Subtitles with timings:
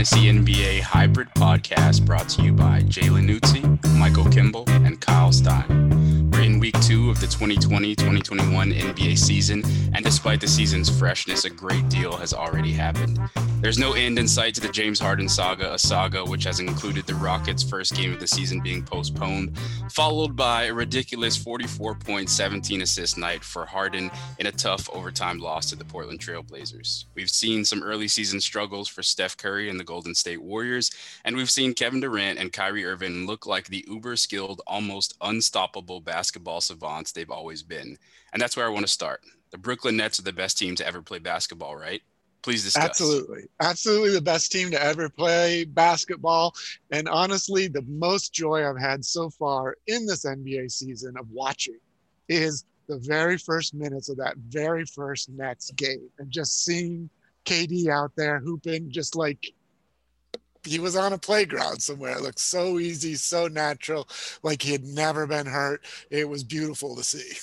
[0.00, 5.70] Fantasy NBA Hybrid Podcast brought to you by Jalen Nuzzi, Michael Kimball, and Kyle Stein.
[6.42, 9.64] In week two of the 2020 2021 NBA season,
[9.94, 13.18] and despite the season's freshness, a great deal has already happened.
[13.62, 17.06] There's no end in sight to the James Harden saga, a saga which has included
[17.06, 19.56] the Rockets' first game of the season being postponed,
[19.90, 25.38] followed by a ridiculous 44 point, 17 assist night for Harden in a tough overtime
[25.38, 27.06] loss to the Portland Trailblazers.
[27.14, 30.90] We've seen some early season struggles for Steph Curry and the Golden State Warriors,
[31.24, 36.00] and we've seen Kevin Durant and Kyrie Irving look like the uber skilled, almost unstoppable
[36.00, 37.96] basketball savants they've always been.
[38.32, 39.20] And that's where I want to start.
[39.50, 42.02] The Brooklyn Nets are the best team to ever play basketball, right?
[42.42, 42.84] Please discuss.
[42.84, 43.42] Absolutely.
[43.60, 46.54] Absolutely the best team to ever play basketball.
[46.90, 51.78] And honestly, the most joy I've had so far in this NBA season of watching
[52.28, 57.10] is the very first minutes of that very first Nets game and just seeing
[57.44, 59.52] KD out there hooping just like
[60.64, 62.12] he was on a playground somewhere.
[62.16, 64.08] It looked so easy, so natural,
[64.42, 65.82] like he had never been hurt.
[66.10, 67.38] It was beautiful to see.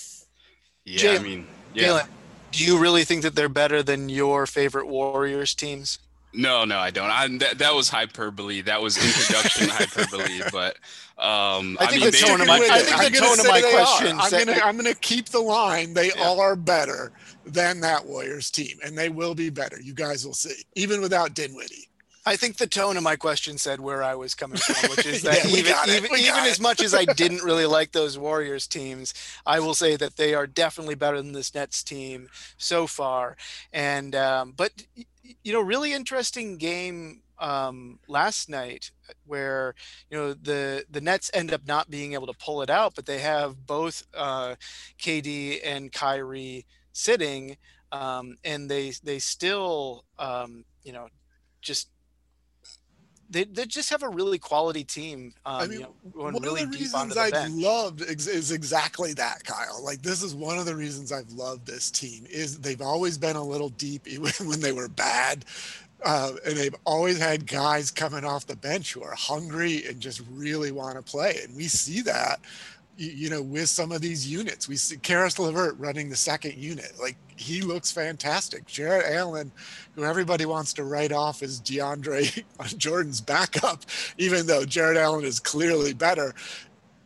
[0.86, 1.84] Yeah, Jalen, I mean, yeah.
[1.88, 2.08] Jalen,
[2.52, 6.00] do you really think that they're better than your favorite Warriors teams?
[6.34, 7.09] No, no, I don't.
[7.09, 8.62] I, that, that was hyperbole.
[8.62, 10.42] That was introduction hyperbole.
[10.52, 10.76] But
[11.18, 13.62] um, I think mean, the tone of my- I think I'm the tone of my
[13.62, 14.18] question.
[14.20, 15.94] I'm gonna I'm gonna keep the line.
[15.94, 16.30] They Yeah.
[16.38, 17.12] are better
[17.46, 19.80] than that Warriors team, and they will be better.
[19.81, 21.87] You guys will see, even without Dinwiddie.
[22.28, 25.22] I think the tone of my question said where I was coming from, which is
[25.23, 29.14] that Yeah, even even, even as much as I didn't really like those Warriors teams,
[29.45, 33.38] I will say that they are definitely better than this Nets team so far.
[33.72, 34.72] And um, but
[35.42, 38.91] you know, really interesting game um, last night
[39.25, 39.73] where
[40.09, 43.06] you know the the Nets end up not being able to pull it out, but
[43.06, 44.56] they have both uh,
[45.00, 47.56] KD and Kyrie sitting,
[47.94, 51.07] um, and they they still um, you know
[51.62, 51.90] just
[53.30, 55.34] they, they just have a really quality team.
[55.46, 57.54] Um, I mean, you know, one really of the reasons I've bench.
[57.54, 59.84] loved ex- is exactly that, Kyle.
[59.84, 63.36] Like this is one of the reasons I've loved this team is they've always been
[63.36, 65.46] a little deep even when they were bad.
[66.06, 70.22] Uh, and they've always had guys coming off the bench who are hungry and just
[70.32, 71.40] really want to play.
[71.44, 72.40] And we see that,
[72.97, 74.68] you, know, with some of these units.
[74.68, 76.94] We see Caris LeVert running the second unit.
[77.00, 78.66] Like he looks fantastic.
[78.66, 79.52] Jarrett Allen,
[79.94, 82.44] who everybody wants to write off as DeAndre
[82.78, 83.84] Jordan's backup,
[84.18, 86.34] even though Jarrett Allen is clearly better.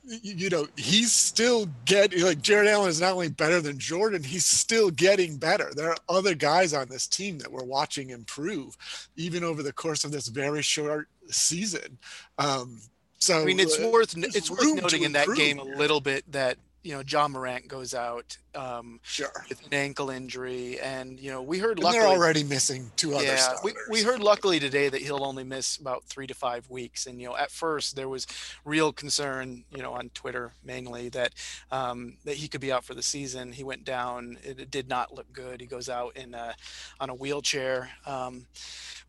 [0.03, 4.45] You know, he's still getting like Jarrett Allen is not only better than Jordan, he's
[4.45, 5.71] still getting better.
[5.75, 8.75] There are other guys on this team that we're watching improve,
[9.15, 11.97] even over the course of this very short season.
[12.39, 12.81] Um,
[13.21, 16.29] so I mean, it's uh, worth it's worth noting in that game a little bit
[16.31, 19.31] that you know Ja Morant goes out um, sure.
[19.47, 23.25] with an ankle injury, and you know we heard And they're already missing two other
[23.25, 23.63] yeah, starters.
[23.63, 27.05] we, we heard luckily today that he'll only miss about three to five weeks.
[27.05, 28.25] And, you know, at first there was
[28.65, 31.33] real concern, you know, on Twitter mainly that
[31.71, 33.51] um, that he could be out for the season.
[33.51, 34.37] He went down.
[34.43, 35.61] It, it did not look good.
[35.61, 36.55] He goes out in a,
[36.99, 37.91] on a wheelchair.
[38.05, 38.47] Um,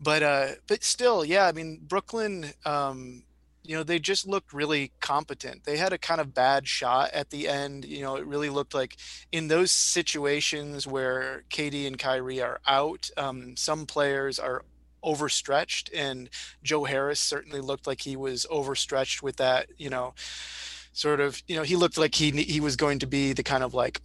[0.00, 3.22] but uh, but still, yeah, I mean, Brooklyn, um,
[3.64, 5.64] you know, they just looked really competent.
[5.64, 7.84] They had a kind of bad shot at the end.
[7.84, 8.96] You know, it really looked like
[9.30, 14.64] in those situations where KD and Kyrie are out, um, some players are
[15.04, 16.28] overstretched, and
[16.62, 19.68] Joe Harris certainly looked like he was overstretched with that.
[19.76, 20.14] You know,
[20.92, 21.40] sort of.
[21.46, 24.00] You know, he looked like he he was going to be the kind of like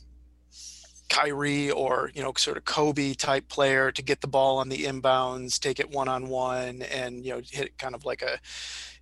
[1.10, 4.84] Kyrie or you know sort of Kobe type player to get the ball on the
[4.84, 8.40] inbounds, take it one on one, and you know hit kind of like a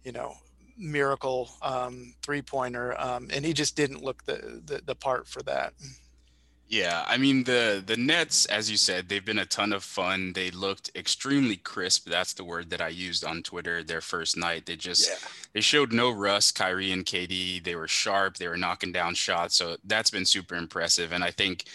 [0.04, 0.38] you know
[0.78, 3.00] miracle um, three pointer.
[3.00, 5.74] Um, and he just didn't look the, the the part for that.
[6.68, 10.34] Yeah, I mean the the Nets, as you said, they've been a ton of fun.
[10.34, 12.10] They looked extremely crisp.
[12.10, 13.84] That's the word that I used on Twitter.
[13.84, 15.30] Their first night, they just Yeah.
[15.54, 16.56] they showed no rust.
[16.56, 18.38] Kyrie and KD, they were sharp.
[18.38, 19.56] They were knocking down shots.
[19.56, 21.14] So that's been super impressive.
[21.14, 21.66] And I think,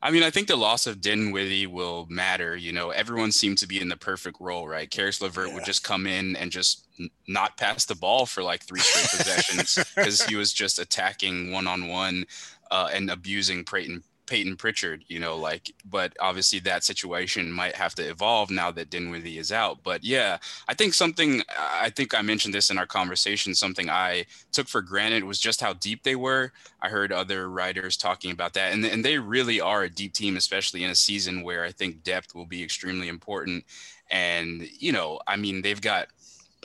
[0.00, 2.56] I mean, I think the loss of Dinwiddie will matter.
[2.56, 4.88] You know, everyone seemed to be in the perfect role, right?
[4.88, 5.54] Caris LeVert Yeah.
[5.54, 9.10] would just come in and just n- not pass the ball for like three straight
[9.10, 12.24] possessions because he was just attacking one on one
[12.70, 18.02] and abusing Payton Payton Pritchard, you know, like, but obviously that situation might have to
[18.02, 19.82] evolve now that Dinwiddie is out.
[19.82, 20.38] But yeah,
[20.68, 24.82] I think something, I think I mentioned this in our conversation, something I took for
[24.82, 26.52] granted was just how deep they were.
[26.80, 30.36] I heard other writers talking about that, and, and they really are a deep team,
[30.36, 33.64] especially in a season where I think depth will be extremely important.
[34.10, 36.08] And, you know, I mean, they've got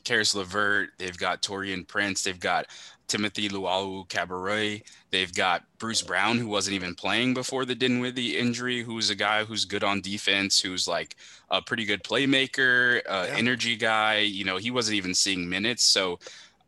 [0.04, 2.68] Caris LeVert, they've got Taurean Prince, they've got
[3.08, 4.84] Timothy Luwawu-Cabarrot.
[5.12, 9.44] They've got Bruce Brown, who wasn't even playing before the Dinwiddie injury, who's a guy
[9.44, 11.16] who's good on defense, who's like
[11.50, 13.36] a pretty good playmaker, uh, yeah.
[13.36, 14.20] energy guy.
[14.20, 15.84] You know, he wasn't even seeing minutes.
[15.84, 16.20] So,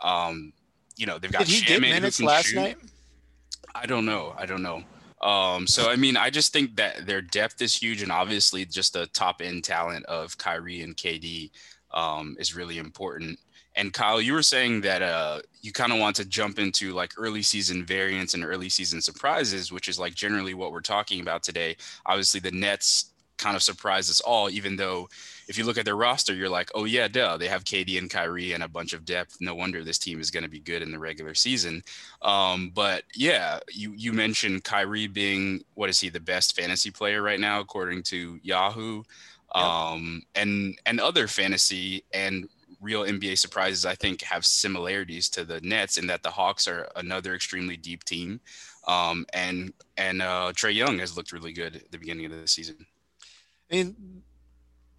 [0.02, 0.54] um,
[0.98, 2.56] you know, they've got Did he get minutes last shoot.
[2.56, 2.78] night?
[3.74, 4.34] I don't know.
[4.38, 4.84] I don't know.
[5.22, 8.94] Um, so I mean, I just think that their depth is huge, and obviously, just
[8.94, 11.50] the top end talent of Kyrie and KD
[11.92, 13.40] um, is really important.
[13.76, 17.14] And Kyle, you were saying that uh, you kind of want to jump into like
[17.18, 21.44] early season variants and early season surprises, which is like generally what we're talking about
[21.44, 21.76] today.
[22.06, 25.10] Obviously, the Nets kind of surprised us all, even though
[25.48, 28.10] if you look at their roster, you're like, oh yeah, duh, they have KD and
[28.10, 29.38] Kyrie and a bunch of depth.
[29.40, 31.84] No wonder this team is going to be good in the regular season.
[32.22, 37.22] Um, but yeah, you you mentioned Kyrie being what is he the best fantasy player
[37.22, 39.04] right now according to Yahoo,
[39.54, 42.48] um, and and other fantasy and
[42.86, 46.88] real NBA surprises, I think, have similarities to the Nets in that the Hawks are
[46.96, 48.40] another extremely deep team,
[48.88, 52.48] um, and and uh, Trae Young has looked really good at the beginning of the
[52.48, 52.86] season.
[53.72, 54.24] I mean,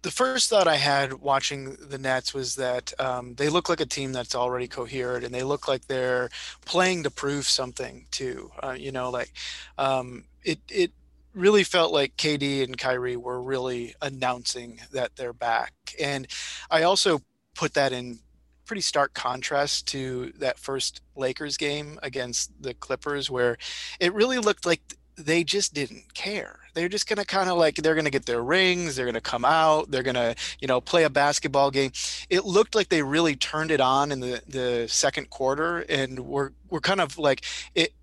[0.01, 3.85] the first thought I had watching the Nets was that um, they look like a
[3.85, 6.29] team that's already coherent, and they look like they're
[6.65, 8.51] playing to prove something too.
[8.61, 9.31] Uh, you know, like
[9.77, 10.91] um, it it
[11.33, 16.27] really felt like KD and Kyrie were really announcing that they're back, and
[16.69, 17.21] I also
[17.57, 18.19] put that in
[18.65, 23.57] pretty stark contrast to that first Lakers game against the Clippers, where
[23.99, 24.81] it really looked like
[25.17, 26.59] they just didn't care.
[26.75, 29.15] They're just going to kind of like they're going to get their rings, they're going
[29.15, 31.91] to come out, they're going to, you know, play a basketball game.
[32.29, 36.51] It looked like they really turned it on in the the second quarter and we're
[36.69, 37.43] we're kind of like
[37.73, 37.93] it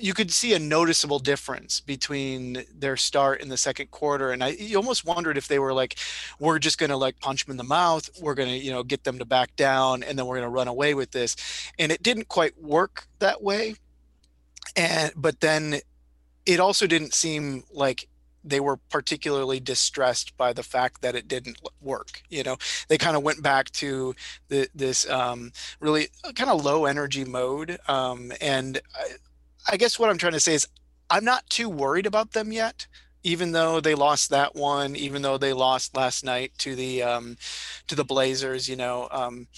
[0.00, 4.48] you could see a noticeable difference between their start in the second quarter and i
[4.48, 5.96] you almost wondered if they were like
[6.38, 8.82] we're just going to like punch them in the mouth we're going to you know
[8.82, 11.36] get them to back down and then we're going to run away with this
[11.78, 13.74] and it didn't quite work that way
[14.76, 15.80] and but then
[16.46, 18.08] it also didn't seem like
[18.42, 22.22] they were particularly distressed by the fact that it didn't work.
[22.30, 22.56] You know,
[22.88, 24.14] they kind of went back to
[24.48, 27.78] the, this um, really kind of low energy mode.
[27.86, 28.80] Um, and
[29.68, 30.68] I, guess what I'm trying to say is
[31.08, 32.86] I'm not too worried about them yet,
[33.22, 37.36] even though they lost that one, even though they lost last night to the um,
[37.88, 38.68] to the Blazers.
[38.68, 39.48] You know, um,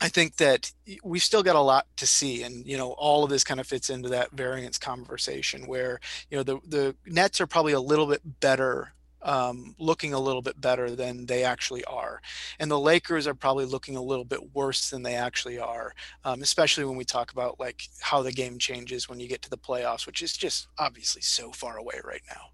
[0.00, 0.72] I think that
[1.04, 3.66] we've still got a lot to see, and you know, all of this kind of
[3.66, 6.00] fits into that variance conversation where
[6.30, 10.42] you know the the Nets are probably a little bit better um, looking a little
[10.42, 12.20] bit better than they actually are.
[12.58, 15.94] And the Lakers are probably looking a little bit worse than they actually are,
[16.24, 19.50] um, especially when we talk about like how the game changes when you get to
[19.50, 22.50] the playoffs, which is just obviously so far away right now.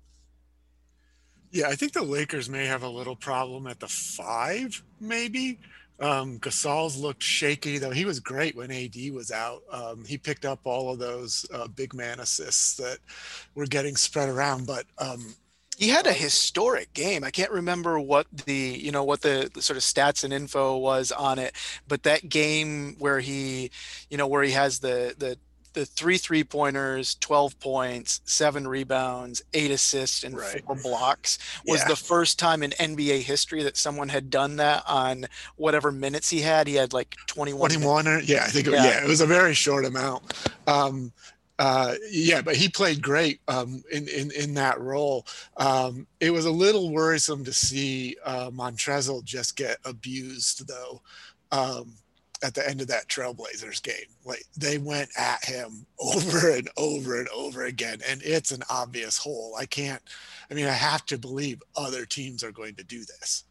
[1.50, 5.58] Yeah, I think the Lakers may have a little problem at the five, maybe.
[5.98, 9.62] Um, Gasol's looked shaky, though he was great when AD was out.
[9.70, 12.98] Um, he picked up all of those uh, big man assists that
[13.54, 15.34] were getting spread around, but um,
[15.76, 17.22] he had a historic game.
[17.22, 21.12] I can't remember what the you know what the, sort of stats and info was
[21.12, 21.52] on it,
[21.86, 23.70] but that game where he,
[24.10, 25.38] you know, where he has the the
[25.74, 30.64] the three three pointers, 12 points, seven rebounds, eight assists, and right.
[30.64, 31.88] four blocks was yeah.
[31.88, 35.26] the first time in NBA history that someone had done that on
[35.56, 36.66] whatever minutes he had.
[36.66, 37.70] He had like 21.
[37.70, 38.72] 21, or, yeah, I think, yeah.
[38.72, 40.32] It, yeah, it was a very short amount.
[40.66, 41.12] Um,
[41.58, 45.26] uh, yeah, but he played great um, in, in in that role.
[45.56, 51.00] Um, it was a little worrisome to see uh, Montrezl just get abused though
[51.52, 51.94] um,
[52.42, 53.94] at the end of that Trailblazers game.
[54.24, 59.16] Like they went at him over and over and over again, and it's an obvious
[59.16, 59.56] hole.
[59.58, 60.02] I can't.
[60.50, 63.44] I mean, I have to believe other teams are going to do this.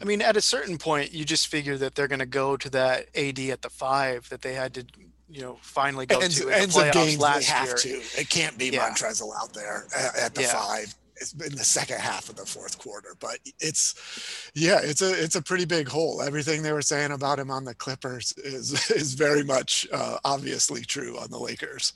[0.00, 2.70] I mean, at a certain point, you just figure that they're going to go to
[2.70, 4.86] that AD at the five that they had to
[5.28, 7.76] you know finally go ends, to in the playoffs last they have year.
[7.76, 8.20] To.
[8.20, 8.88] It can't be yeah.
[8.88, 10.52] Montrezl out there at, at the yeah.
[10.52, 10.94] five.
[11.18, 15.34] It's been the second half of the fourth quarter, but it's yeah, it's a it's
[15.34, 16.20] a pretty big hole.
[16.20, 20.82] Everything they were saying about him on the Clippers is is very much uh, obviously
[20.82, 21.94] true on the Lakers.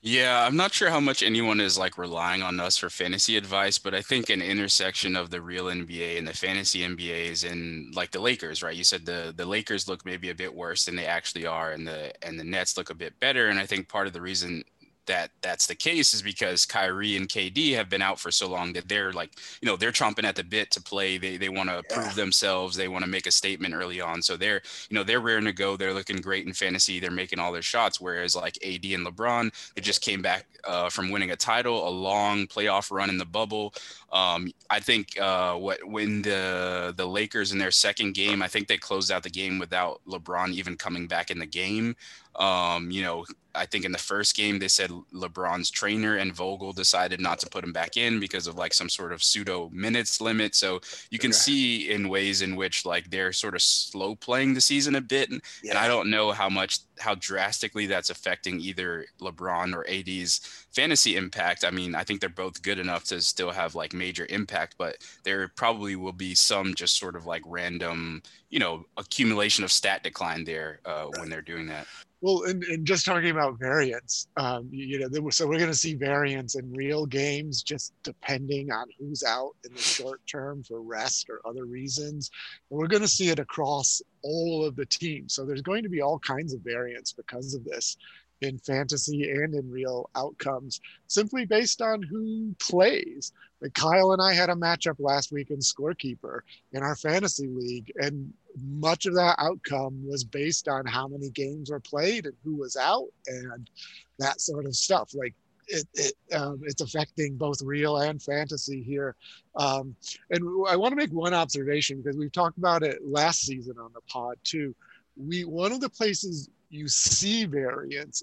[0.00, 3.78] Yeah, I'm not sure how much anyone is like relying on us for fantasy advice,
[3.78, 7.90] but I think an intersection of the real NBA and the fantasy NBA is in
[7.94, 8.76] like the Lakers, right?
[8.76, 11.84] You said the the Lakers look maybe a bit worse than they actually are, and
[11.86, 13.48] the and the Nets look a bit better.
[13.48, 14.62] And I think part of the reason
[15.08, 18.72] that that's the case is because Kyrie and KD have been out for so long
[18.74, 21.18] that they're like, you know, they're chomping at the bit to play.
[21.18, 21.96] They they want to yeah.
[21.96, 22.76] prove themselves.
[22.76, 24.22] They want to make a statement early on.
[24.22, 25.76] So they're, you know, they're raring to go.
[25.76, 27.00] They're looking great in fantasy.
[27.00, 28.00] They're making all their shots.
[28.00, 31.90] Whereas like AD and LeBron, they just came back uh, from winning a title, a
[31.90, 33.74] long playoff run in the bubble.
[34.12, 38.68] Um, I think uh, what when the the Lakers in their second game, I think
[38.68, 41.96] they closed out the game without LeBron even coming back in the game.
[42.38, 43.24] Um, you know,
[43.58, 47.48] I think in the first game they said LeBron's trainer and Vogel decided not to
[47.48, 50.54] put him back in because of like some sort of pseudo minutes limit.
[50.54, 50.80] So
[51.10, 54.94] you can see in ways in which like they're sort of slow playing the season
[54.94, 55.72] a bit, and, yeah.
[55.72, 61.16] and I don't know how much how drastically that's affecting either LeBron or AD's fantasy
[61.16, 61.64] impact.
[61.64, 64.98] I mean, I think they're both good enough to still have like major impact, but
[65.24, 70.02] there probably will be some just sort of like random, you know, accumulation of stat
[70.02, 71.20] decline there uh, right.
[71.20, 71.86] when they're doing that.
[72.20, 75.76] Well, and, and just talking about variance, um, you know, were, so we're going to
[75.76, 80.82] see variance in real games just depending on who's out in the short term for
[80.82, 82.30] rest or other reasons.
[82.70, 85.34] And we're going to see it across all of the teams.
[85.34, 87.96] So there's going to be all kinds of variance because of this
[88.40, 93.32] in fantasy and in real outcomes simply based on who plays.
[93.60, 96.40] Like Kyle and I had a matchup last week in Scorekeeper
[96.72, 101.70] in our fantasy league, and much of that outcome was based on how many games
[101.70, 103.70] were played and who was out and
[104.18, 105.14] that sort of stuff.
[105.14, 105.34] Like
[105.68, 109.14] it, it um, it's affecting both real and fantasy here.
[109.56, 109.94] Um,
[110.30, 113.92] and I want to make one observation because we've talked about it last season on
[113.94, 114.74] the pod too.
[115.16, 118.22] We one of the places you see variance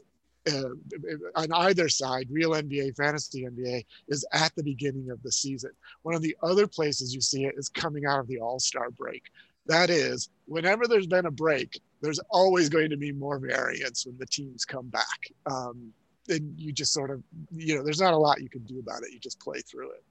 [0.52, 0.70] uh,
[1.36, 5.72] on either side, real NBA, fantasy NBA, is at the beginning of the season.
[6.04, 8.92] One of the other places you see it is coming out of the All Star
[8.92, 9.24] break.
[9.68, 14.18] That is, whenever there's been a break, there's always going to be more variance when
[14.18, 15.32] the teams come back.
[15.46, 15.92] Um,
[16.30, 19.04] and you just sort of, you know, there's not a lot you can do about
[19.04, 19.12] it.
[19.12, 20.04] You just play through it.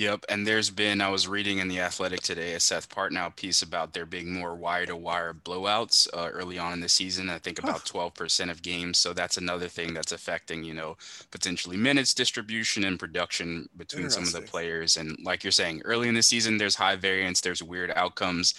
[0.00, 3.60] Yep, and there's been I was reading in the Athletic today a Seth Partnow piece
[3.60, 7.28] about there being more wire to wire blowouts uh, early on in the season.
[7.28, 8.96] I think about twelve percent of games.
[8.96, 10.96] So that's another thing that's affecting you know
[11.30, 14.96] potentially minutes distribution and production between some of the players.
[14.96, 18.54] And like you're saying, early in the season there's high variance, there's weird outcomes.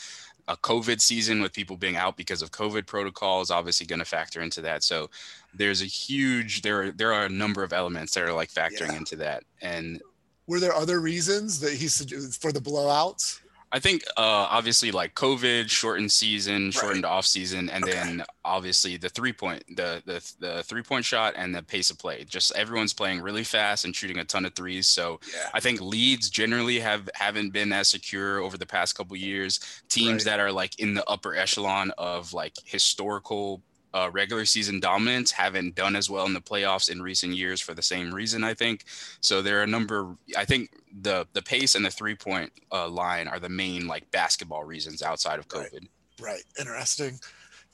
[0.47, 4.41] A COVID season with people being out because of COVID protocols obviously going to factor
[4.41, 4.83] into that.
[4.83, 5.09] So
[5.55, 8.89] there's a huge there are there are a number of elements that are like factoring
[8.89, 8.97] yeah.
[8.97, 10.01] into that and
[10.47, 13.39] were there other reasons that he for the blowouts?
[13.73, 17.09] I think uh, obviously like COVID, shortened season, shortened right.
[17.09, 17.93] off season, and okay.
[17.93, 21.97] then obviously the three point, the the the three point shot and the pace of
[21.97, 22.25] play.
[22.25, 24.87] Just everyone's playing really fast and shooting a ton of threes.
[24.87, 25.49] So yeah.
[25.53, 29.61] I think leads generally have haven't been as secure over the past couple years.
[29.87, 30.31] Teams right.
[30.31, 33.61] that are like in the upper echelon of like historical
[33.93, 37.73] uh, regular season dominance haven't done as well in the playoffs in recent years for
[37.73, 38.43] the same reason.
[38.43, 38.85] I think
[39.19, 39.41] so.
[39.41, 40.15] There are a number.
[40.37, 40.71] I think
[41.01, 45.01] the the pace and the three point uh, line are the main like basketball reasons
[45.01, 45.87] outside of COVID.
[46.19, 46.21] Right.
[46.21, 46.43] right.
[46.59, 47.19] Interesting.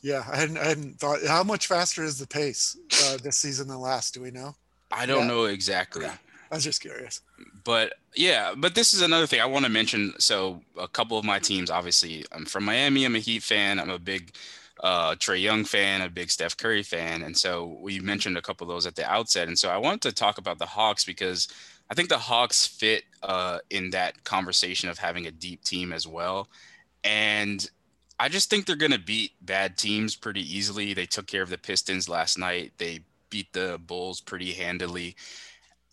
[0.01, 1.19] Yeah, I hadn't I hadn't thought.
[1.27, 4.13] How much faster is the pace uh, this season than last?
[4.13, 4.55] Do we know?
[4.91, 5.27] I don't yeah.
[5.27, 6.05] know exactly.
[6.05, 6.17] Yeah.
[6.51, 7.21] I was just curious.
[7.63, 10.13] But yeah, but this is another thing I want to mention.
[10.17, 13.03] So a couple of my teams, obviously, I'm from Miami.
[13.03, 13.79] I'm a Heat fan.
[13.79, 14.33] I'm a big
[14.81, 17.23] uh, Trae Young fan, a big Steph Curry fan.
[17.23, 19.47] And so we mentioned a couple of those at the outset.
[19.47, 21.47] And so I wanted to talk about the Hawks because
[21.89, 26.07] I think the Hawks fit uh, in that conversation of having a deep team as
[26.07, 26.47] well.
[27.03, 27.69] And
[28.19, 30.93] I just think they're going to beat bad teams pretty easily.
[30.93, 35.15] They took care of the Pistons last night, they beat the Bulls pretty handily.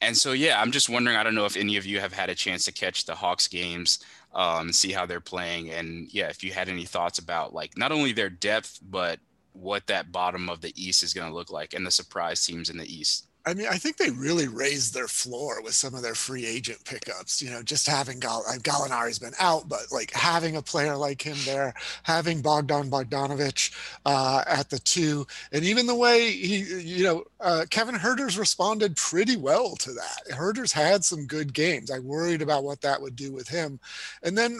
[0.04, 1.16] And so, yeah, I'm just wondering.
[1.16, 3.49] I don't know if any of you have had a chance to catch the Hawks
[3.49, 3.99] games
[4.34, 5.70] um, see how they're playing.
[5.70, 9.20] And yeah, if you had any thoughts about like not only their depth, but
[9.52, 12.70] what that bottom of the East is going to look like and the surprise teams
[12.70, 13.28] in the East.
[13.46, 16.82] I mean, I think they really raised their floor with some of their free agent
[16.84, 17.42] pickups.
[17.42, 21.20] You know, just having Gall- uh, Gallinari's been out, but like having a player like
[21.20, 21.74] him there,
[22.04, 23.70] having Bogdan Bogdanovic
[24.06, 28.96] uh, at the two, and even the way he, you know, uh, Kevin Huerter's responded
[28.96, 30.34] pretty well to that.
[30.34, 31.90] Huerter's had some good games.
[31.90, 33.78] I worried about what that would do with him,
[34.22, 34.58] and then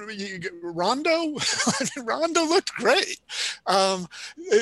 [0.62, 1.36] Rondo,
[2.02, 3.20] Rondo looked great,
[3.66, 4.08] um,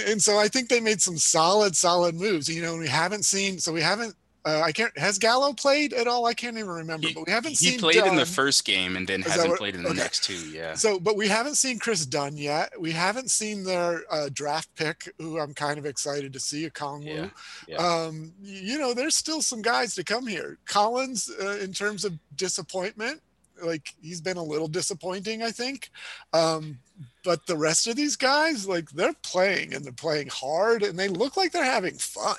[0.08, 2.48] and so I think they made some solid, solid moves.
[2.48, 4.11] You know, we haven't seen, so we haven't
[4.44, 4.96] uh, I can't.
[4.98, 6.26] Has Gallo played at all?
[6.26, 7.06] I can't even remember.
[7.06, 7.72] He, but we haven't he seen.
[7.72, 8.08] He played Dunn.
[8.08, 9.98] in the first game and then Is hasn't what, played in the okay.
[9.98, 10.50] next two.
[10.50, 10.74] Yeah.
[10.74, 12.72] So, but we haven't seen Kris Dunn yet.
[12.80, 17.06] We haven't seen their uh, draft pick, who I'm kind of excited to see, Okongwu.
[17.06, 17.28] Yeah.
[17.68, 17.76] yeah.
[17.76, 20.58] Um, you know, there's still some guys to come here.
[20.66, 23.20] Collins, uh, in terms of disappointment,
[23.62, 25.90] like he's been a little disappointing, I think.
[26.32, 26.78] Um,
[27.24, 31.08] but the rest of these guys, like they're playing and they're playing hard, and they
[31.08, 32.36] look like they're having fun.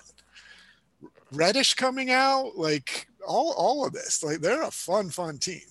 [1.34, 4.24] Reddish coming out, like all all of this.
[4.24, 5.62] Like they're a fun, fun team.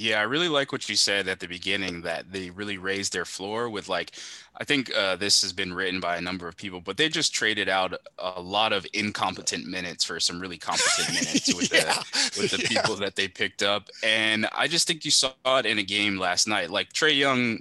[0.00, 3.24] Yeah, I really like what you said at the beginning that they really raised their
[3.24, 4.12] floor with like
[4.56, 7.34] I think uh, this has been written by a number of people, but they just
[7.34, 11.94] traded out a lot of incompetent minutes for some really competent minutes with yeah.
[11.94, 12.80] the with the yeah.
[12.80, 13.88] people that they picked up.
[14.04, 16.70] And I just think you saw it in a game last night.
[16.70, 17.58] Like Trae Young,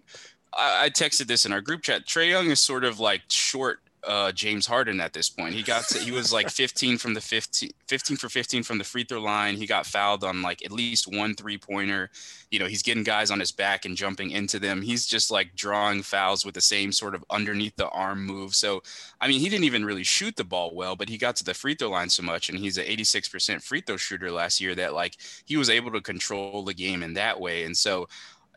[0.56, 2.06] I, I texted this in our group chat.
[2.06, 5.54] Trae Young is sort of like short uh, James Harden at this point.
[5.54, 8.84] He got to, he was like 15 from the 15, 15 for 15 from the
[8.84, 9.58] free throw line.
[9.58, 12.10] He got fouled on like at least one three pointer.
[12.50, 14.82] You know, he's getting guys on his back and jumping into them.
[14.82, 18.56] He's just like drawing fouls with the same sort of underneath the arm move.
[18.56, 18.82] So,
[19.20, 21.54] I mean, he didn't even really shoot the ball well, but he got to the
[21.54, 24.94] free throw line so much, and he's an 86% free throw shooter last year that
[24.94, 27.66] like he was able to control the game in that way.
[27.66, 28.08] And so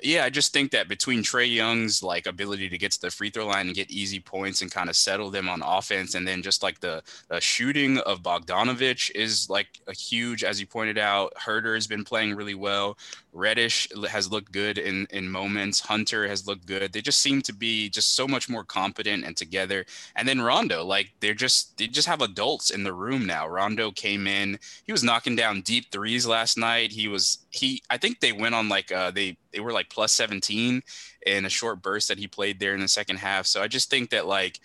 [0.02, 3.30] yeah, I just think that between Trae Young's like ability to get to the free
[3.30, 6.42] throw line and get easy points and kind of settle them on offense, and then
[6.42, 11.34] just like the, the shooting of Bogdanovich is like a huge, as you pointed out.
[11.34, 12.96] Huerter has been playing really well.
[13.32, 15.80] Reddish has looked good in in moments.
[15.80, 16.92] Hunter has looked good.
[16.92, 19.84] They just seem to be just so much more competent and together.
[20.16, 23.46] And then Rondo, like they're just they just have adults in the room now.
[23.46, 24.58] Rondo came in.
[24.84, 26.92] He was knocking down deep threes last night.
[26.92, 27.82] He was he.
[27.88, 30.82] I think they went on like uh, they they were like plus 17
[31.26, 33.46] in a short burst that he played there in the second half.
[33.46, 34.60] So I just think that like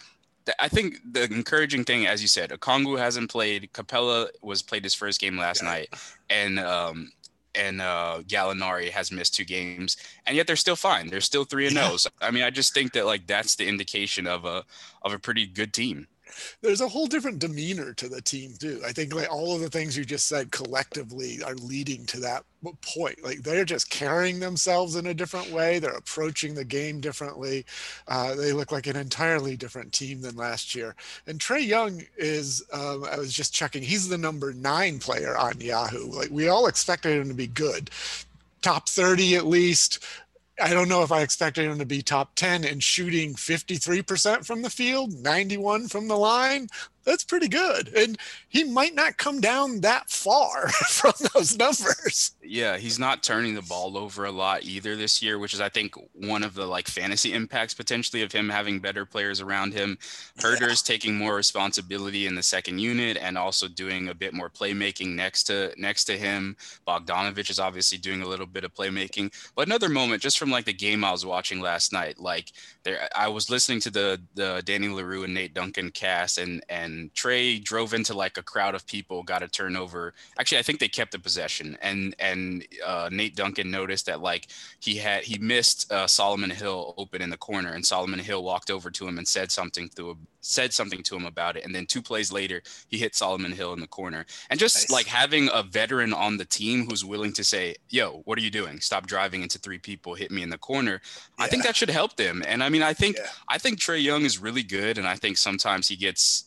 [0.60, 3.72] I think the encouraging thing, as you said, Okongwu hasn't played.
[3.74, 5.70] Capela was played his first game last yeah.
[5.70, 5.94] night,
[6.30, 7.12] and um,
[7.58, 11.08] and uh, Gallinari has missed two games, and yet they're still fine.
[11.08, 11.92] They're still three and zero.
[11.92, 11.98] Oh.
[12.22, 14.64] I mean, I just think that like that's the indication of a
[15.02, 16.08] of a pretty good team
[16.62, 18.82] there's a whole different demeanor to the team too.
[18.86, 22.44] I think like all of the things you just said collectively are leading to that
[22.82, 23.24] point.
[23.24, 25.80] Like they're just carrying themselves in a different way.
[25.80, 27.66] They're approaching the game differently.
[28.08, 30.96] Uh, they look like an entirely different team than last year.
[31.28, 35.60] And Trae Young is, um, I was just checking, he's the number nine player on
[35.62, 36.12] Yahoo.
[36.12, 37.90] Like we all expected him to be good
[38.62, 40.04] top 30 at least
[40.62, 44.62] I don't know if I expected him to be top 10 and shooting 53% from
[44.62, 46.68] the field, 91 from the line
[47.06, 47.94] that's pretty good.
[47.96, 48.18] And
[48.50, 52.32] he might not come down that far from those numbers.
[52.44, 55.70] Yeah, he's not turning the ball over a lot either this year, which is I
[55.70, 59.98] think one of the like fantasy impacts potentially of him having better players around him.
[60.40, 60.94] Huerter's yeah.
[60.94, 65.44] taking more responsibility in the second unit and also doing a bit more playmaking next
[65.46, 66.56] to next to him.
[66.88, 69.32] Bogdanovich is obviously doing a little bit of playmaking.
[69.56, 72.52] But another moment just from like the game I was watching last night, like
[72.84, 76.95] there I was listening to the the Danny Leroux and Nate Duncan cast and and
[76.96, 80.14] and Trae drove into like a crowd of people, got a turnover.
[80.40, 84.48] Actually, I think they kept the possession, and and uh, Nate Duncan noticed that like
[84.80, 88.72] he had he missed uh, Solomon Hill open in the corner, and Solomon Hill walked
[88.72, 91.76] over to him and said something to him, said something to him about it, and
[91.76, 94.92] then two plays later he hit Solomon Hill in the corner, and just nice.
[94.92, 98.52] like having a veteran on the team who's willing to say, "Yo, what are you
[98.52, 98.80] doing?
[98.80, 101.02] Stop driving into three people, hit me in the corner."
[101.38, 101.46] Yeah.
[101.46, 103.28] I think that should help them, and I mean, I think yeah.
[103.50, 106.45] I think Trae Young is really good, and I think sometimes he gets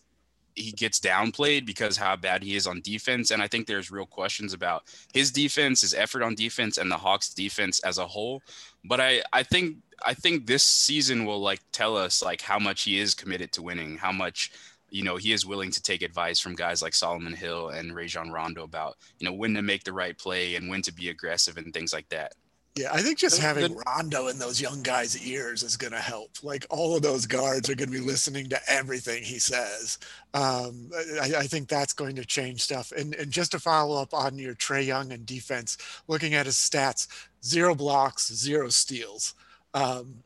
[0.59, 3.31] he gets downplayed because how bad he is on defense.
[3.31, 6.97] And I think there's real questions about his defense, his effort on defense, and the
[6.97, 8.43] Hawks defense as a whole.
[8.85, 12.83] But I, I think I think this season will like tell us like how much
[12.83, 14.53] he is committed to winning, how much
[14.91, 18.31] you know he is willing to take advice from guys like Solomon Hill and Rajon
[18.31, 21.57] Rondo about you know when to make the right play and when to be aggressive
[21.57, 22.35] and things like that.
[22.79, 26.31] Yeah, I think just having Rondo in those young guys' ears is going to help.
[26.45, 29.99] Like all of those guards are going to be listening to everything he says.
[30.33, 30.89] Um,
[31.21, 32.93] I, I, think that's going to change stuff.
[32.97, 36.55] And, and just to follow up on your Trae Young and defense, looking at his
[36.55, 37.09] stats,
[37.45, 39.35] zero blocks, zero steals.
[39.75, 40.23] Um,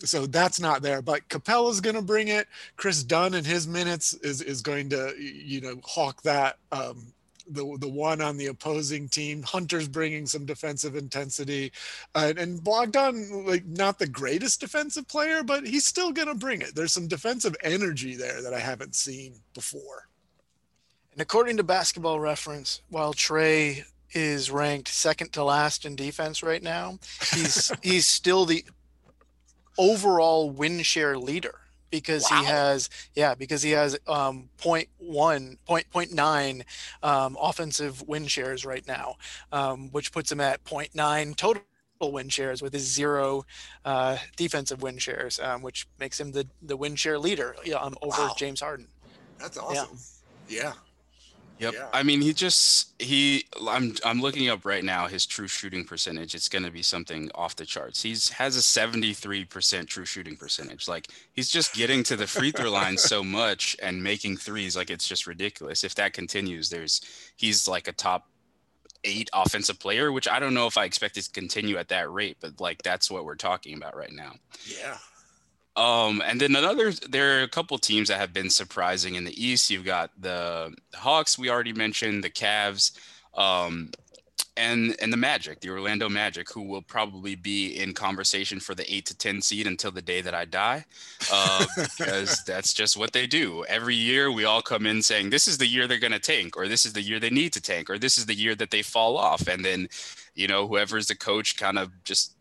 [0.00, 1.00] so that's not there.
[1.00, 2.48] But Capela's going to bring it.
[2.76, 7.13] Kris Dunn in his minutes is is going to you know hawk that um,
[7.46, 9.42] the the one on the opposing team.
[9.42, 11.72] Hunter's bringing some defensive intensity,
[12.14, 16.74] uh, and Bogdan like not the greatest defensive player, but he's still to bring it.
[16.74, 20.08] There's some defensive energy there that I haven't seen before.
[21.12, 26.62] And according to Basketball Reference, while Trae is ranked second to last in defense right
[26.62, 26.98] now,
[27.32, 28.64] he's he's still the
[29.78, 31.63] overall win share leader
[31.94, 32.40] because wow.
[32.40, 36.62] he has yeah because he has um 0.1 point, 0.9
[37.04, 39.14] um, offensive win shares right now
[39.52, 41.62] um, which puts him at 0.9 total
[42.02, 43.44] win shares with his zero
[43.84, 48.22] uh, defensive win shares um, which makes him the the win share leader um, over
[48.22, 48.34] wow.
[48.36, 48.88] James Harden
[49.38, 49.96] that's awesome
[50.48, 50.72] yeah, yeah.
[51.58, 51.74] Yep.
[51.74, 51.88] Yeah.
[51.92, 53.44] I mean, he just he.
[53.68, 56.34] I'm I'm looking up right now his true shooting percentage.
[56.34, 58.02] It's going to be something off the charts.
[58.02, 60.88] He's has a 73% true shooting percentage.
[60.88, 64.76] Like he's just getting to the free throw line so much and making threes.
[64.76, 65.84] Like it's just ridiculous.
[65.84, 67.00] If that continues, there's
[67.36, 68.28] he's like a top
[69.04, 72.10] eight offensive player, which I don't know if I expect it to continue at that
[72.10, 74.32] rate, but like that's what we're talking about right now.
[74.66, 74.96] Yeah.
[75.76, 79.44] Um, and then another, there are a couple teams that have been surprising in the
[79.44, 79.70] East.
[79.70, 82.92] You've got the Hawks, we already mentioned, the Cavs.
[83.34, 83.90] Um,
[84.56, 88.92] and and the Magic, the Orlando Magic, who will probably be in conversation for the
[88.92, 90.84] eight to ten seed until the day that I die,
[91.32, 93.64] uh, because that's just what they do.
[93.68, 96.56] Every year, we all come in saying this is the year they're going to tank,
[96.56, 98.70] or this is the year they need to tank, or this is the year that
[98.70, 99.88] they fall off, and then,
[100.34, 102.33] you know, whoever's the coach kind of just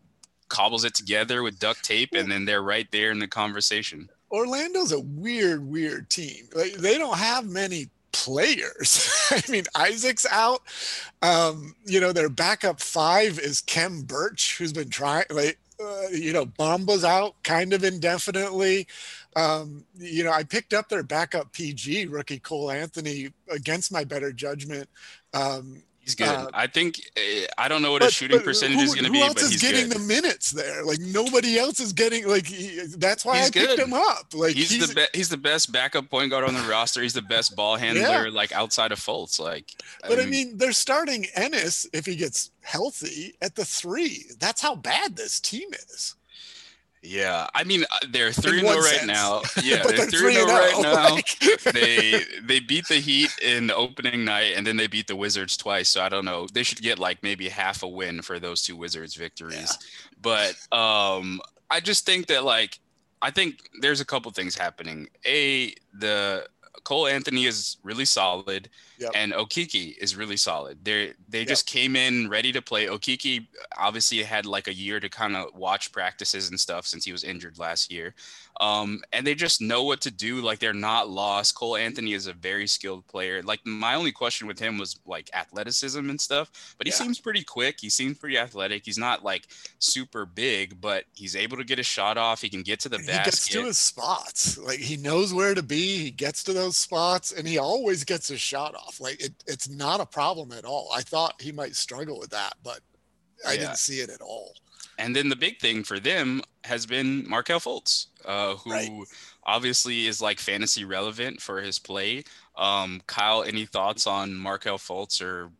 [0.53, 4.07] cobbles it together with duct tape, and then they're right there in the conversation.
[4.31, 6.47] Orlando's a weird, weird team.
[6.53, 9.11] Like they don't have many players.
[9.31, 10.61] I mean, Isaac's out.
[11.21, 15.25] Um, you know, their backup five is Khem Birch, who's been trying.
[15.29, 18.87] Like, uh, you know, Bomba's out kind of indefinitely.
[19.35, 24.31] Um, you know, I picked up their backup PG rookie Cole Anthony against my better
[24.31, 24.87] judgment.
[25.33, 26.27] Um, He's good.
[26.27, 29.05] Uh, I think uh, I don't know what but, his shooting percentage who, is going
[29.05, 29.19] to be.
[29.19, 29.99] Who else is getting good.
[29.99, 30.83] the minutes there?
[30.83, 32.27] Like nobody else is getting.
[32.27, 33.67] Like he, that's why he's I good.
[33.69, 34.33] picked him up.
[34.33, 37.01] Like he's, he's the be- he's the best backup point guard on the roster.
[37.01, 38.33] He's the best ball handler, yeah.
[38.33, 39.39] like outside of Fultz.
[39.39, 43.63] Like, but I mean, I mean, they're starting Ennis if he gets healthy at the
[43.63, 44.25] three.
[44.39, 46.15] That's how bad this team is.
[47.13, 49.41] Yeah, I mean uh, they're three oh right now.
[49.63, 51.71] Yeah, they're, they're three oh right now.
[51.71, 55.55] they they beat the Heat in the opening night, and then they beat the Wizards
[55.55, 55.89] twice.
[55.89, 56.47] So I don't know.
[56.51, 59.77] They should get like maybe half a win for those two Wizards victories.
[59.79, 59.87] Yeah.
[60.21, 62.79] But um, I just think that like
[63.21, 65.07] I think there's a couple things happening.
[65.27, 66.47] A the
[66.83, 69.11] Cole Anthony is really solid, yep.
[69.15, 70.83] and Okeke is really solid.
[70.83, 71.47] They they yep.
[71.47, 72.87] just came in ready to play.
[72.87, 73.45] Okeke
[73.77, 77.23] obviously had like a year to kind of watch practices and stuff since he was
[77.23, 78.15] injured last year,
[78.59, 80.41] um, and they just know what to do.
[80.41, 81.55] Like they're not lost.
[81.55, 83.43] Cole Anthony is a very skilled player.
[83.43, 86.97] Like my only question with him was like athleticism and stuff, but he yeah.
[86.97, 87.77] seems pretty quick.
[87.79, 88.83] He seems pretty athletic.
[88.83, 89.47] He's not like
[89.79, 92.41] super big, but he's able to get a shot off.
[92.41, 93.11] He can get to the basket.
[93.11, 94.57] He gets to his spots.
[94.57, 95.99] Like he knows where to be.
[95.99, 98.99] He gets to those spots, and he always gets his shot off.
[98.99, 100.89] Like it, it's not a problem at all.
[100.95, 102.79] I thought he might struggle with that, but
[103.45, 103.59] I yeah.
[103.59, 104.53] didn't see it at all.
[104.97, 108.91] And then the big thing for them has been Markelle Fultz, uh, who right.
[109.43, 112.23] obviously is like fantasy relevant for his play.
[112.55, 115.51] Um, Kyle, any thoughts on Markelle Fultz or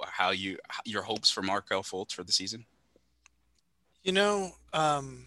[0.00, 2.64] how you your hopes for Markelle Fultz for the season?
[4.02, 5.26] You know, um,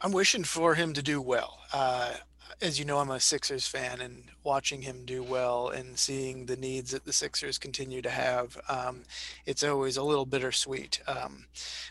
[0.00, 1.58] I'm wishing for him to do well.
[1.72, 2.14] Uh,
[2.60, 6.56] as you know, I'm a Sixers fan, and watching him do well and seeing the
[6.56, 9.02] needs that the Sixers continue to have, um,
[9.46, 11.00] it's always a little bittersweet.
[11.06, 11.46] Um,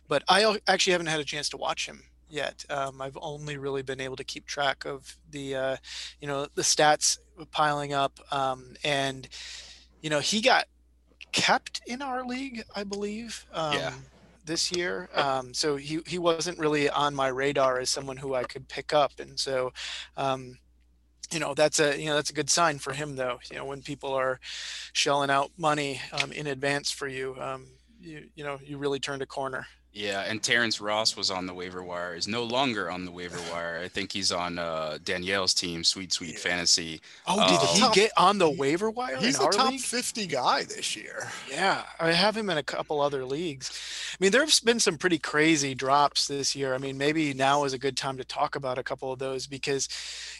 [0.08, 2.65] but I actually haven't had a chance to watch him yet.
[2.69, 5.78] Um, I've only really been able to keep track of the, uh,
[6.19, 7.17] you know, the stats
[7.52, 9.28] piling up, um, and
[10.02, 10.65] you know, he got
[11.32, 13.45] kept in our league, I believe.
[13.54, 14.06] yeah um,
[14.45, 15.10] this year.
[15.13, 18.93] Um, so he, he wasn't really on my radar as someone who I could pick
[18.93, 19.19] up.
[19.19, 19.73] And so,
[20.17, 20.58] um,
[21.32, 23.39] you know, that's a, you know, that's a good sign for him though.
[23.49, 24.39] You know, when people are
[24.93, 27.67] shelling out money um, in advance for you, um,
[27.99, 29.67] you, you know, you really turned a corner.
[29.93, 32.15] Yeah, and Terrence Ross was on the waiver wire.
[32.15, 33.82] Is no longer on the waiver wire.
[33.84, 36.39] I think he's on uh, Danielle's team, Sweet Sweet yeah.
[36.39, 37.01] Fantasy.
[37.27, 39.17] Oh, did he um, get on the waiver wire?
[39.17, 39.82] He's a top league?
[39.82, 41.30] fifty guy this year.
[41.49, 43.69] Yeah, I have him in a couple other leagues.
[44.13, 46.73] I mean, there's been some pretty crazy drops this year.
[46.73, 49.45] I mean, maybe now is a good time to talk about a couple of those
[49.45, 49.89] because,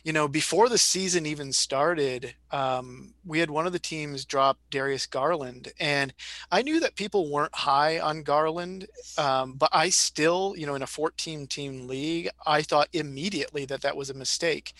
[0.06, 4.58] you know, before the season even started, um, we had one of the teams drop
[4.70, 6.14] Darius Garland, and
[6.52, 8.88] I knew that people weren't high on Garland.
[9.18, 13.82] Um, but I still, you know, in a 14 team league, I thought immediately that
[13.82, 14.74] that was a mistake.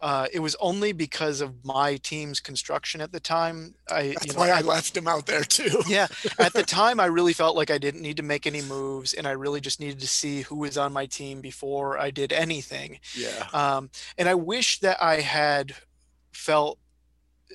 [0.00, 3.74] Uh, it was only because of my team's construction at the time.
[3.90, 5.82] I, That's you know, why I left him out there too.
[5.86, 6.08] yeah.
[6.38, 9.26] At the time, I really felt like I didn't need to make any moves and
[9.26, 12.98] I really just needed to see who was on my team before I did anything.
[13.14, 13.46] Yeah.
[13.54, 15.74] Um, and I wish that I had
[16.32, 16.78] felt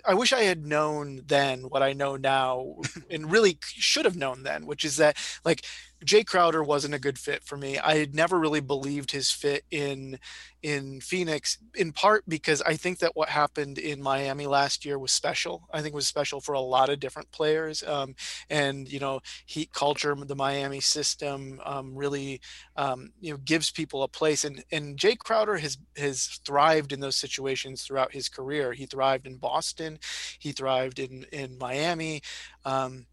[0.05, 2.75] I wish I had known then what I know now
[3.09, 5.65] and really should have known then, which is that like
[6.05, 7.77] Jae Crowder wasn't a good fit for me.
[7.77, 10.19] I had never really believed his fit in
[10.61, 15.11] in Phoenix, in part because I think that what happened in Miami last year was
[15.11, 15.67] special.
[15.73, 17.83] I think was special for a lot of different players.
[17.83, 18.15] Um,
[18.49, 22.41] and you know, heat culture, the Miami system, um, really
[22.77, 24.45] um, you know gives people a place.
[24.45, 28.71] And and Jae Crowder has has thrived in those situations throughout his career.
[28.71, 29.99] He thrived in Boston,
[30.39, 32.21] he thrived in in Miami.
[32.63, 33.05] Um,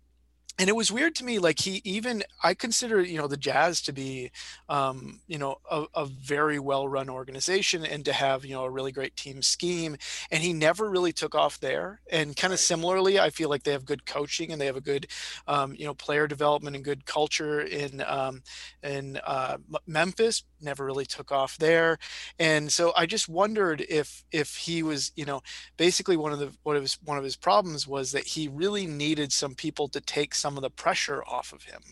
[0.59, 3.81] and it was weird to me like he even i consider you know the jazz
[3.81, 4.31] to be
[4.69, 8.71] um, you know a, a, very well run organization and to have you know a
[8.71, 9.97] really great team scheme
[10.31, 12.01] and he never really took off there.
[12.11, 14.81] And kind of similarly i feel like they have good coaching and they have a
[14.81, 15.07] good
[15.47, 18.43] um, you know player development and good culture in um,
[18.83, 21.99] in uh, memphis never really took off there.
[22.39, 25.43] And so I just wondered if if he was, you know,
[25.77, 29.33] basically one of the of his one of his problems was that he really needed
[29.33, 31.83] some people to take some of the pressure off of him.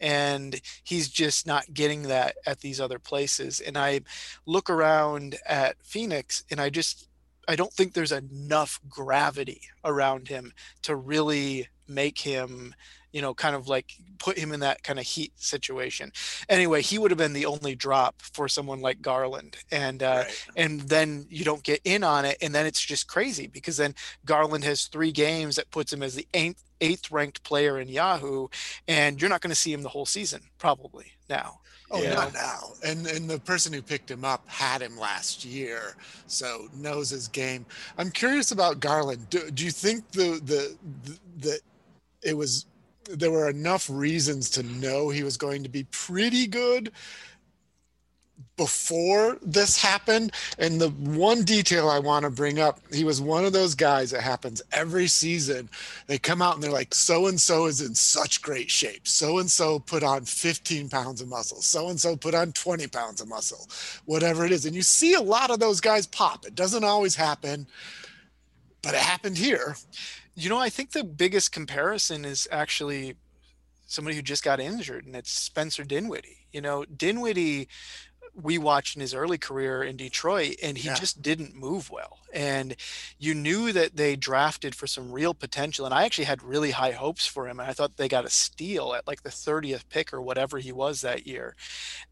[0.00, 3.60] And he's just not getting that at these other places.
[3.60, 4.00] And I
[4.46, 7.08] look around at Phoenix and I just
[7.48, 10.52] I don't think there's enough gravity around him
[10.82, 12.74] to really make him
[13.14, 16.10] you know, kind of like put him in that kind of heat situation.
[16.48, 20.46] Anyway, he would have been the only drop for someone like Garland, and uh, right.
[20.56, 23.94] and then you don't get in on it, and then it's just crazy because then
[24.24, 28.48] Garland has three games that puts him as the eighth eighth ranked player in Yahoo,
[28.88, 31.60] and you're not going to see him the whole season probably now.
[31.90, 32.14] Oh, yeah.
[32.14, 32.72] not now.
[32.82, 37.28] And and the person who picked him up had him last year, so knows his
[37.28, 37.66] game.
[37.98, 39.28] I'm curious about Garland.
[39.30, 41.60] Do, do you think the the the, the
[42.22, 42.66] it was
[43.08, 46.90] there were enough reasons to know he was going to be pretty good
[48.56, 50.32] before this happened.
[50.58, 54.10] And the one detail I want to bring up, he was one of those guys
[54.10, 55.68] that happens every season.
[56.06, 59.08] They come out and they're like, so and so is in such great shape.
[59.08, 61.60] So and so put on 15 pounds of muscle.
[61.60, 63.68] So and so put on 20 pounds of muscle,
[64.04, 64.66] whatever it is.
[64.66, 66.46] And you see a lot of those guys pop.
[66.46, 67.66] It doesn't always happen,
[68.82, 69.76] but it happened here.
[70.36, 73.16] You know, I think the biggest comparison is actually
[73.86, 76.46] somebody who just got injured, and it's Spencer Dinwiddie.
[76.52, 77.68] You know, Dinwiddie
[78.34, 80.94] we watched in his early career in Detroit, and he yeah.
[80.94, 82.18] just didn't move well.
[82.32, 82.74] And
[83.16, 85.84] you knew that they drafted for some real potential.
[85.84, 87.60] And I actually had really high hopes for him.
[87.60, 90.72] And I thought they got a steal at like the 30th pick or whatever he
[90.72, 91.54] was that year.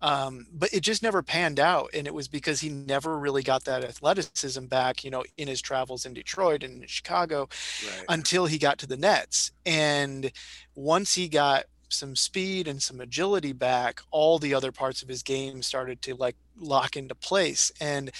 [0.00, 1.90] Um, but it just never panned out.
[1.92, 5.60] And it was because he never really got that athleticism back, you know, in his
[5.60, 7.48] travels in Detroit and in Chicago
[7.84, 8.04] right.
[8.08, 9.50] until he got to the Nets.
[9.66, 10.30] And
[10.76, 15.22] once he got some speed and some agility back, all the other parts of his
[15.22, 17.72] game started to like lock into place.
[17.80, 18.10] And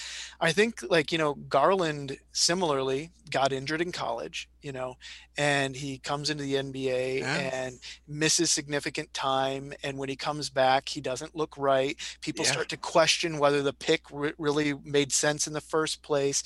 [0.40, 4.96] I think like, you know, Garland similarly got injured in college, you know,
[5.37, 7.50] and he comes into the NBA yeah.
[7.52, 9.72] and misses significant time.
[9.82, 11.96] And when he comes back, he doesn't look right.
[12.20, 12.52] People yeah.
[12.52, 16.42] start to question whether the pick re- really made sense in the first place.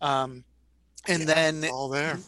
[0.00, 0.44] Um,
[1.08, 2.18] and yeah, then all there.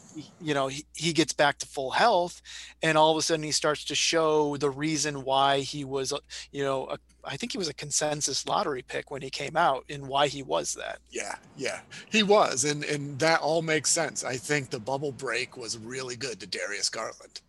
[0.41, 2.41] you know he, he gets back to full health
[2.83, 6.19] and all of a sudden he starts to show the reason why he was uh,
[6.53, 9.85] you know a, I think he was a consensus lottery pick when he came out
[9.91, 10.99] and why he was that.
[11.11, 11.81] Yeah yeah.
[12.11, 14.25] He was and and that all makes sense.
[14.25, 17.41] I think the bubble break was really good to darius garland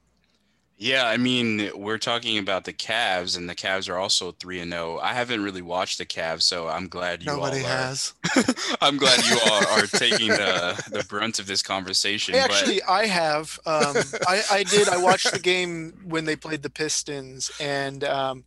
[0.81, 4.71] yeah, I mean, we're talking about the Cavs, and the Cavs are also three and
[4.71, 4.95] zero.
[4.95, 4.99] Oh.
[4.99, 8.13] I haven't really watched the Cavs, so I'm glad you Nobody all has.
[8.81, 12.33] I'm glad you all are taking the the brunt of this conversation.
[12.33, 12.93] Actually, but...
[12.93, 13.59] I have.
[13.65, 14.87] Um, I, I did.
[14.87, 18.45] I watched the game when they played the Pistons, and um,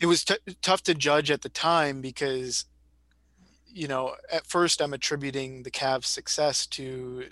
[0.00, 2.64] it was t- tough to judge at the time because,
[3.72, 7.28] you know, at first I'm attributing the Cavs' success to,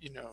[0.00, 0.30] you know,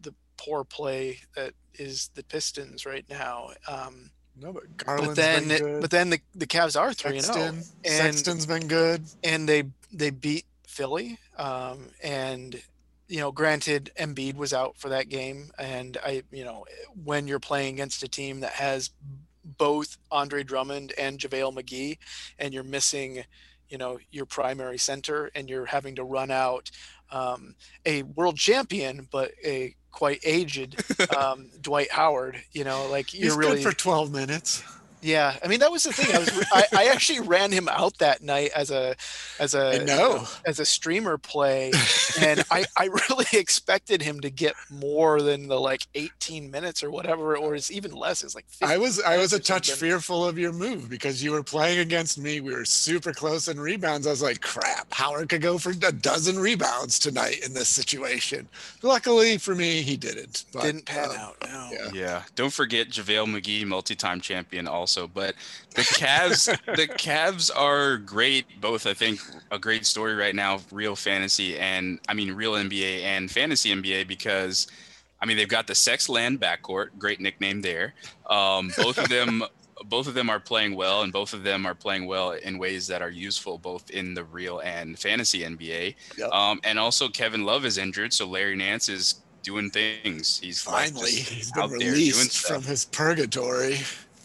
[0.00, 3.50] the poor play that is the Pistons right now.
[3.68, 5.80] Um, no, but Garland's but then, been good.
[5.80, 7.52] but then the, the Cavs are three and zero.
[7.54, 11.18] Oh, Sexton's been good, and they they beat Philly.
[11.38, 12.60] Um, and
[13.08, 16.64] you know, granted, Embiid was out for that game, and I, you know,
[17.04, 18.90] when you're playing against a team that has
[19.44, 21.98] both Andre Drummond and JaVale McGee,
[22.38, 23.24] and you're missing,
[23.68, 26.70] you know, your primary center, and you're having to run out
[27.12, 27.54] um,
[27.86, 30.76] a world champion, but a quite aged
[31.16, 32.42] um, Dwight Howard.
[32.52, 34.62] You know, like you're He's really for 12 minutes.
[35.04, 36.16] Yeah, I mean that was the thing.
[36.16, 38.96] I was I, I, actually ran him out that night as a
[39.38, 41.72] as a no as a streamer play,
[42.18, 46.90] and I I really expected him to get more than the like 18 minutes or
[46.90, 48.24] whatever, or it's even less.
[48.24, 49.90] It's like I was I was a touch something.
[49.90, 52.40] fearful of your move because you were playing against me.
[52.40, 54.06] We were super close in rebounds.
[54.06, 58.48] I was like, crap, Howard could go for a dozen rebounds tonight in this situation.
[58.80, 60.46] Luckily for me, he didn't.
[60.50, 61.36] But, didn't pan uh, out.
[61.46, 61.68] No.
[61.70, 61.90] Yeah.
[61.92, 62.22] yeah.
[62.36, 65.08] Don't forget JaVale McGee, multi-time champion, also also.
[65.08, 65.34] But
[65.74, 68.60] the Cavs, the Cavs are great.
[68.60, 70.60] Both, I think, a great story right now.
[70.70, 74.66] Real fantasy and I mean, real NBA and fantasy NBA because.
[75.20, 77.94] I mean, they've got the Sexland backcourt, great nickname there.
[78.28, 79.42] Um, both of them,
[79.86, 82.86] both of them are playing well, and both of them are playing well in ways
[82.88, 85.94] that are useful, both in the real and fantasy NBA.
[86.18, 86.30] Yep.
[86.30, 90.40] Um, and also, Kevin Love is injured, so Larry Nance is doing things.
[90.40, 93.78] He's finally he's been released from his purgatory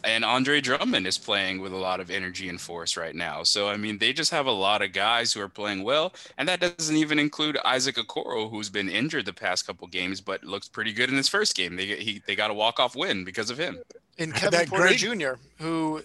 [0.04, 3.44] and Andre Drummond is playing with a lot of energy and force right now.
[3.44, 6.48] So I mean, they just have a lot of guys who are playing well, and
[6.48, 10.68] that doesn't even include Isaac Okoro, who's been injured the past couple games, but looks
[10.68, 11.76] pretty good in his first game.
[11.76, 13.80] They he, they got a walk off win because of him.
[14.18, 14.98] and Kevin Porter great...
[15.00, 16.04] Jr., who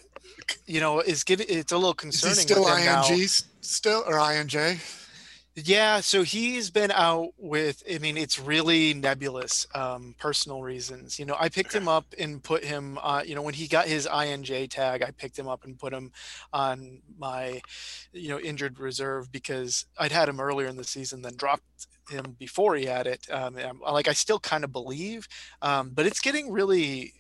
[0.67, 2.33] you know is getting it's a little concerning.
[2.33, 3.03] Is he still ing now.
[3.61, 5.01] still or inj?
[5.57, 7.85] Yeah, so he's been out with.
[7.89, 11.17] I mean, it's really nebulous, um, personal reasons.
[11.17, 12.99] You know, I picked him up and put him.
[13.01, 15.93] Uh, you know, when he got his INJ tag, I picked him up and put
[15.93, 16.11] him
[16.53, 17.63] on my,
[18.13, 22.35] you know, injured reserve because I'd had him earlier in the season, then dropped him
[22.37, 23.25] before he had it.
[23.31, 23.57] Um,
[23.89, 25.29] like I still kind of believe,
[25.63, 27.15] um, but it's getting really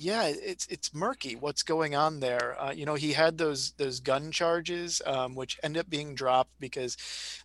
[0.00, 2.56] yeah, it's it's murky what's going on there.
[2.58, 6.52] Uh, you know, he had those those gun charges, um, which ended up being dropped
[6.58, 6.96] because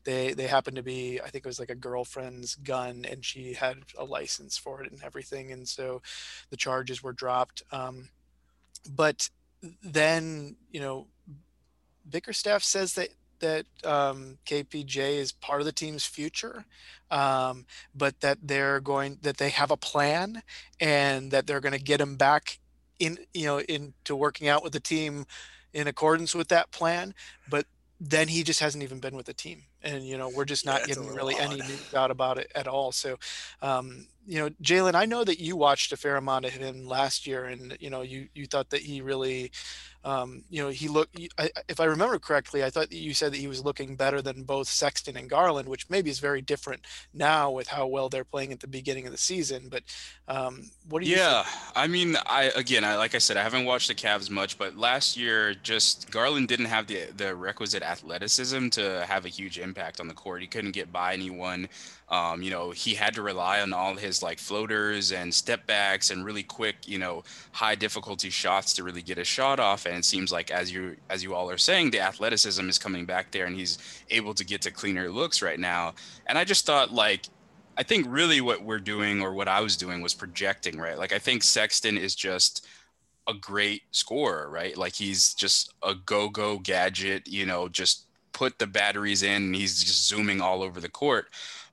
[0.05, 3.53] they they happened to be, I think it was like a girlfriend's gun, and she
[3.53, 6.01] had a license for it and everything, and so
[6.49, 7.61] the charges were dropped.
[7.73, 8.07] Um,
[8.89, 9.29] but
[9.83, 11.07] then, you know,
[12.09, 16.65] Bickerstaff says that that um, KPJ is part of the team's future,
[17.11, 20.41] um, but that they're going that they have a plan
[20.79, 22.59] and that they're going to get him back
[22.99, 25.25] in you know into working out with the team
[25.73, 27.13] in accordance with that plan.
[27.49, 27.65] But
[27.99, 30.81] then he just hasn't even been with the team, and you know we're just not
[30.81, 31.41] yeah, getting really odd.
[31.41, 32.91] any news out about it at all.
[32.91, 33.17] So,
[33.61, 37.27] um, you know, Jalen, I know that you watched a fair amount of him last
[37.27, 39.51] year, and you know you you thought that he really
[40.05, 41.17] um, you know, he looked.
[41.67, 44.43] If I remember correctly, I thought that you said that he was looking better than
[44.43, 48.51] both Sexton and Garland, which maybe is very different now with how well they're playing
[48.51, 49.67] at the beginning of the season.
[49.67, 49.81] But
[50.27, 51.15] um, what do you?
[51.15, 51.71] Yeah, think?
[51.75, 54.77] I mean, I again, I like I said, I haven't watched the Cavs much, but
[54.77, 59.74] last year, just Garland didn't have the the requisite athleticism to have a huge impact
[59.77, 60.41] on the court.
[60.41, 61.67] He couldn't get by anyone.
[62.09, 66.11] Um, you know, he had to rely on all his like floaters and step backs
[66.11, 69.85] and really quick, you know, high difficulty shots to really get a shot off.
[69.85, 73.05] And it seems like as you as you all are saying, the athleticism is coming
[73.05, 73.77] back there and he's
[74.09, 75.93] able to get to cleaner looks right now.
[76.27, 77.27] And I just thought like
[77.77, 80.97] I think really what we're doing or what I was doing was projecting, right?
[80.97, 82.65] Like I think Sexton is just
[83.27, 84.77] a great scorer, right?
[84.77, 88.04] Like he's just a go-go gadget, you know, just
[88.35, 91.27] put the batteries in and he's just zooming all over the court.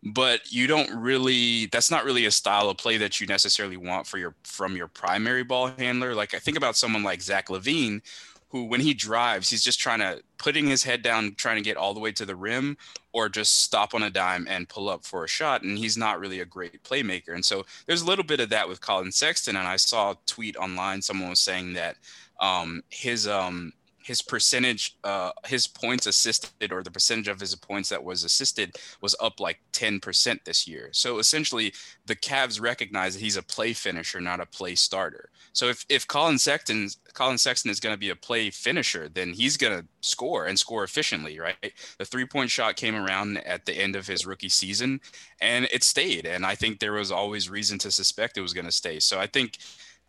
[0.04, 4.06] But you don't really that's not really a style of play that you necessarily want
[4.06, 6.14] for your from your primary ball handler.
[6.14, 8.00] Like i think about someone like Zach LaVine
[8.48, 11.76] who when he drives he's just trying to putting his head down trying to get
[11.76, 12.76] all the way to the rim
[13.12, 15.62] or just stop on a dime and pull up for a shot.
[15.62, 17.34] And he's not really a great playmaker.
[17.34, 19.56] And so there's a little bit of that with Collin Sexton.
[19.56, 21.96] And i saw a tweet online someone was saying that
[22.40, 23.72] um, his um,
[24.04, 28.76] his percentage, uh, his points assisted, or the percentage of his points that was assisted,
[29.00, 30.88] was up like 10% this year.
[30.92, 31.72] So essentially,
[32.06, 35.30] the Cavs recognize that he's a play finisher, not a play starter.
[35.52, 39.32] So if if Collin Sexton, Collin Sexton is going to be a play finisher, then
[39.32, 41.56] he's going to score and score efficiently, right?
[41.98, 45.00] The three point shot came around at the end of his rookie season,
[45.40, 46.26] and it stayed.
[46.26, 48.98] And I think there was always reason to suspect it was going to stay.
[48.98, 49.58] So I think,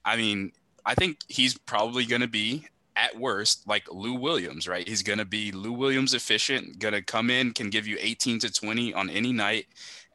[0.06, 0.52] I mean.
[0.86, 4.88] I think he's probably going to be at worst like Lou Williams, right?
[4.88, 8.40] He's going to be Lou Williams efficient, going to come in, can give you 18
[8.40, 9.66] to 20 on any night.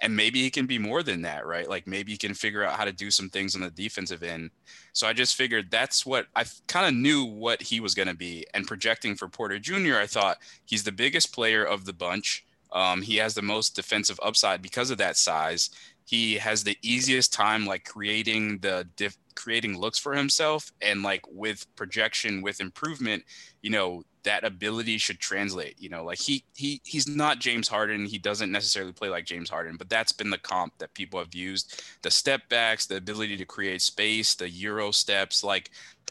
[0.00, 1.68] And maybe he can be more than that, right?
[1.68, 4.50] Like maybe he can figure out how to do some things on the defensive end.
[4.92, 8.14] So I just figured that's what I kind of knew what he was going to
[8.14, 8.46] be.
[8.54, 12.44] And projecting for Porter Jr., I thought he's the biggest player of the bunch.
[12.70, 15.70] Um, he has the most defensive upside because of that size.
[16.08, 21.20] He has the easiest time like creating the diff- creating looks for himself and like
[21.28, 23.22] with projection with improvement
[23.62, 28.04] you know that ability should translate you know like he he he's not James Harden
[28.04, 31.34] he doesn't necessarily play like James Harden but that's been the comp that people have
[31.34, 35.70] used the step backs the ability to create space the euro steps like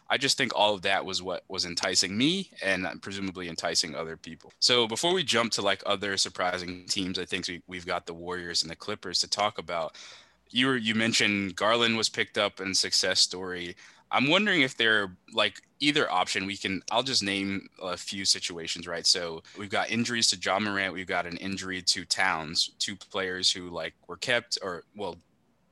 [0.10, 4.15] I just think all of that was what was enticing me and presumably enticing other
[4.15, 4.53] people.
[4.60, 8.13] So before we jump to like other surprising teams, I think we, we've got the
[8.13, 9.97] Warriors and the Clippers to talk about
[10.49, 13.75] you were you mentioned Garland was picked up in success story.
[14.12, 16.46] I'm wondering if they're like either option.
[16.46, 16.82] We can.
[16.91, 19.06] I'll just name a few situations, right?
[19.06, 20.93] So we've got injuries to Ja Morant.
[20.93, 25.17] We've got an injury to Towns, two players who like were kept, or well,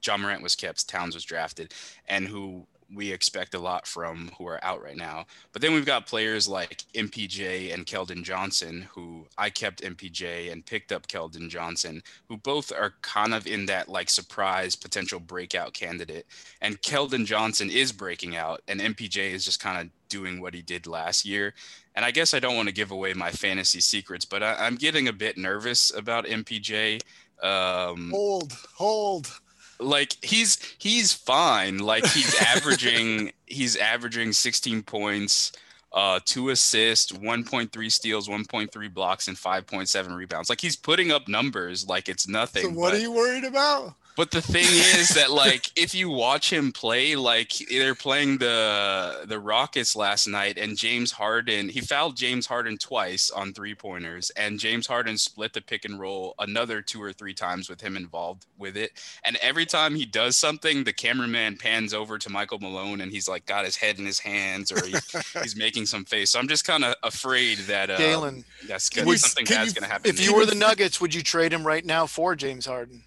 [0.06, 1.74] Ja Morant was kept, Towns was drafted,
[2.08, 5.26] and who we expect a lot from who are out right now.
[5.52, 10.66] But then we've got players like MPJ and Keldon Johnson, who I kept MPJ and
[10.66, 15.74] picked up Keldon Johnson, who both are kind of in that like surprise potential breakout
[15.74, 16.26] candidate.
[16.62, 20.62] And Keldon Johnson is breaking out, and MPJ is just kind of doing what he
[20.62, 21.54] did last year.
[21.96, 24.76] And I guess I don't want to give away my fantasy secrets, but I, am
[24.76, 27.02] getting a bit nervous about MPJ.
[27.42, 29.40] Um, hold, hold
[29.80, 31.80] like he's he's fine.
[31.80, 35.52] Like he's averaging he's averaging 16 points,
[35.94, 40.50] uh, two assists, 1.3 steals, 1.3 blocks, and 5.7 rebounds.
[40.50, 42.64] Like he's putting up numbers like it's nothing.
[42.64, 43.96] So what but, are you worried about?
[44.16, 49.26] But the thing is that like if you watch him play, like they're playing the
[49.28, 54.30] the Rockets last night, and James Harden he fouled James Harden twice on three pointers,
[54.32, 57.98] and James Harden split the pick and roll another two or three times with him
[57.98, 58.92] involved with it.
[59.24, 63.28] And every time he does something, the cameraman pans over to Michael Malone, and he's
[63.28, 64.96] like got his head in his hands or he,
[65.42, 66.32] he's making some face.
[66.32, 70.10] So I'm just kind of afraid that uh, Galen, that's we- Something bad's gonna happen.
[70.10, 73.04] if you were the Nuggets, would you trade him right now for James Harden?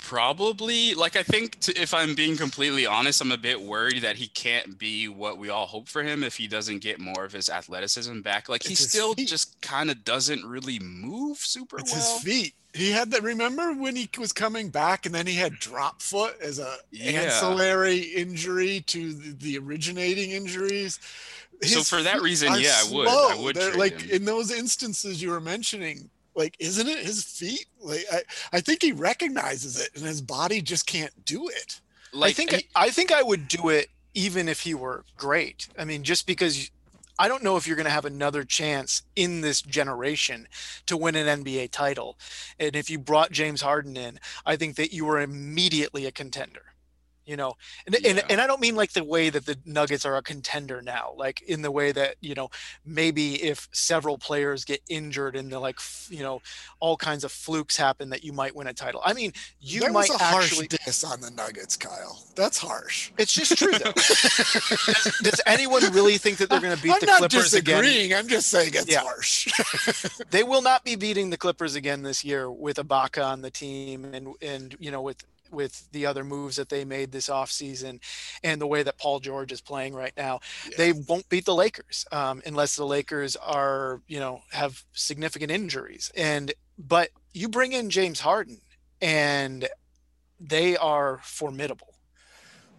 [0.00, 4.16] Probably, like I think, to, if I'm being completely honest, I'm a bit worried that
[4.16, 7.32] he can't be what we all hope for him if he doesn't get more of
[7.32, 8.48] his athleticism back.
[8.48, 9.28] Like he It's his still feet.
[9.28, 12.00] just kind of doesn't really move super It's well.
[12.18, 12.54] his feet.
[12.72, 13.22] He had that.
[13.22, 17.22] Remember when he was coming back, and then he had drop foot as a Yeah.
[17.22, 20.98] ancillary injury to the, the originating injuries.
[21.62, 24.10] So for that reason, yeah, I would- I would like him.
[24.10, 26.10] in those instances you were mentioning.
[26.34, 27.66] Like, isn't it his feet?
[27.80, 28.22] Like, I,
[28.52, 31.80] I think he recognizes it, and his body just can't do it.
[32.12, 35.68] Like I think he- I think I would do it even if he were great.
[35.78, 36.70] I mean, just because
[37.18, 40.48] I don't know if you're going to have another chance in this generation
[40.86, 42.18] to win an NBA title.
[42.58, 46.69] And if you brought James Harden in, I think that you were immediately a contender.
[47.30, 47.52] You know,
[47.86, 48.26] and, and Yeah.
[48.28, 51.42] and I don't mean like the way that the Nuggets are a contender now, like
[51.42, 52.48] in the way that you know
[52.84, 56.42] maybe if several players get injured and the like f- you know
[56.80, 59.00] all kinds of flukes happen that you might win a title.
[59.04, 62.16] I mean, you that might was a harsh actually diss on the Nuggets, Kyle.
[62.34, 63.12] That's harsh.
[63.16, 63.92] it's just true though.
[63.92, 67.82] does, does anyone really think that they're going to beat I'm the not Clippers again?
[67.82, 68.12] disagreeing.
[68.14, 69.02] I'm just saying it's Yeah.
[69.02, 69.46] harsh.
[70.30, 74.04] They will not be beating the Clippers again this year with Ibaka on the team
[74.16, 78.00] and and you know with with the other moves that they made this offseason
[78.42, 80.40] and the way that Paul George is playing right now.
[80.76, 86.10] They won't beat the Lakers um, unless the Lakers are, you know, have significant injuries.
[86.16, 88.60] And but you bring in James Harden
[89.00, 89.68] and
[90.38, 91.94] they are formidable.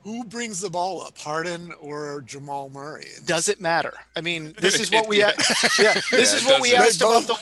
[0.03, 3.05] Who brings the ball up, Harden or Jamal Murray?
[3.25, 3.93] Does it matter?
[4.15, 5.31] I mean, this is what we Yeah.
[5.79, 7.37] yeah, this Yeah, is what we asked about the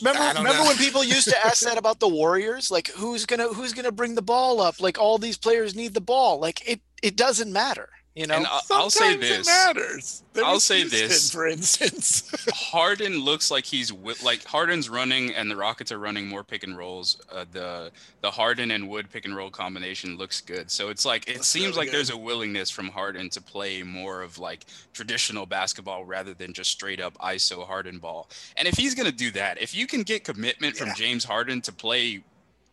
[0.00, 0.68] Remember, remember know.
[0.68, 2.70] when people used to ask that about the Warriors?
[2.70, 4.80] Like, who's gonna who's gonna bring the ball up?
[4.80, 6.38] Like, all these players need the ball.
[6.38, 7.90] Like, it it doesn't matter.
[8.18, 9.46] You know, and I- I'll say this.
[9.46, 10.24] It matters.
[10.32, 11.30] There I'll say Houston, this.
[11.30, 12.28] for instance.
[12.52, 16.64] Harden looks like he's wi- like Harden's running and the Rockets are running more pick
[16.64, 17.20] and rolls.
[17.30, 20.68] Uh, the the Harden and Wood pick and roll combination looks good.
[20.68, 23.84] So it's like it Looks seems really like there's a willingness from Harden to play
[23.84, 28.28] more of like traditional basketball rather than just straight up ISO Harden ball.
[28.56, 31.72] And if he's gonna do that, if you can get commitment from James Harden to
[31.72, 32.24] play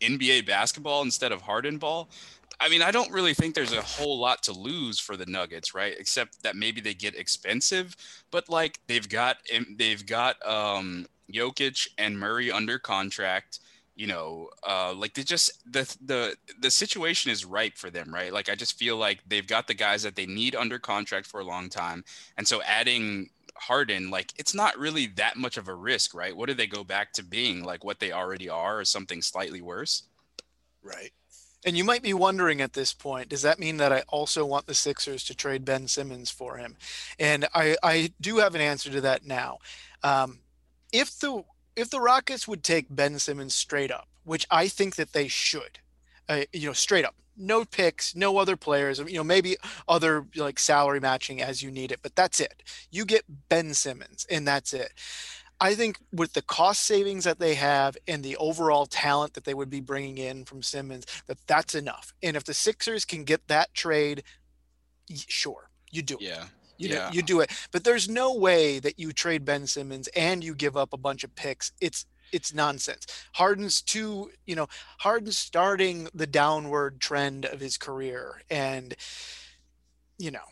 [0.01, 2.09] NBA basketball instead of Harden ball.
[2.59, 5.73] I mean, I don't really think there's a whole lot to lose for the Nuggets,
[5.73, 5.93] right?
[5.97, 7.95] Except that maybe they get expensive,
[8.31, 9.37] but like they've got
[9.77, 13.59] they've got um Jokic and Murray under contract.
[13.95, 18.33] You know, uh, like they just the the the situation is ripe for them, right?
[18.33, 21.39] Like I just feel like they've got the guys that they need under contract for
[21.39, 22.03] a long time,
[22.37, 26.35] and so adding Harden, like it's not really that much of a risk, right?
[26.35, 29.61] What do they go back to being like what they already are, or something slightly
[29.61, 30.03] worse?
[30.83, 31.11] right.
[31.65, 34.67] And you might be wondering at this point, does that mean that I also want
[34.67, 36.77] the Sixers to trade Ben Simmons for him?
[37.19, 39.57] And I I do have an answer to that now.
[40.03, 40.39] Um,
[40.93, 41.43] if the
[41.75, 45.79] if the Rockets would take Ben Simmons straight up, which I think that they should,
[46.29, 49.57] uh, you know, straight up, no picks, no other players, you know, maybe
[49.87, 52.63] other like salary matching as you need it, but that's it.
[52.91, 54.93] You get Ben Simmons, and that's it.
[55.59, 59.53] I think with the cost savings that they have and the overall talent that they
[59.53, 62.13] would be bringing in from Simmons, that that's enough.
[62.21, 64.23] And if the Sixers can get that trade,
[65.13, 66.21] sure, you do it.
[66.23, 66.45] Yeah.
[66.77, 67.11] You know, Yeah.
[67.13, 67.51] you do it.
[67.71, 71.23] But there's no way that you trade Ben Simmons and you give up a bunch
[71.23, 71.71] of picks.
[71.79, 73.05] It's it's nonsense.
[73.35, 74.67] Harden's too, you know,
[74.99, 78.93] Harden's starting the downward trend of his career, and
[80.17, 80.43] you know,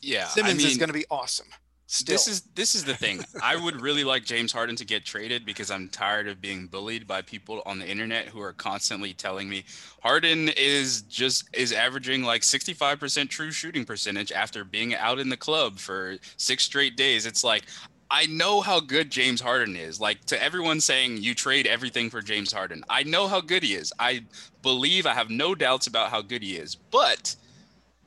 [0.00, 0.28] Yeah.
[0.28, 1.48] Simmons I is going to be awesome.
[1.94, 3.24] Still, This is this is the thing.
[3.40, 7.06] I would really like James Harden to get traded because I'm tired of being bullied
[7.06, 9.64] by people on the internet who are constantly telling me
[10.02, 15.36] Harden is just is averaging like 65% true shooting percentage after being out in the
[15.36, 17.26] club for six straight days.
[17.26, 17.62] It's like
[18.10, 20.00] I know how good James Harden is.
[20.00, 22.82] Like to everyone saying you trade everything for James Harden.
[22.90, 23.92] I know how good he is.
[24.00, 24.24] I
[24.62, 26.74] believe I have no doubts about how good he is.
[26.74, 27.36] But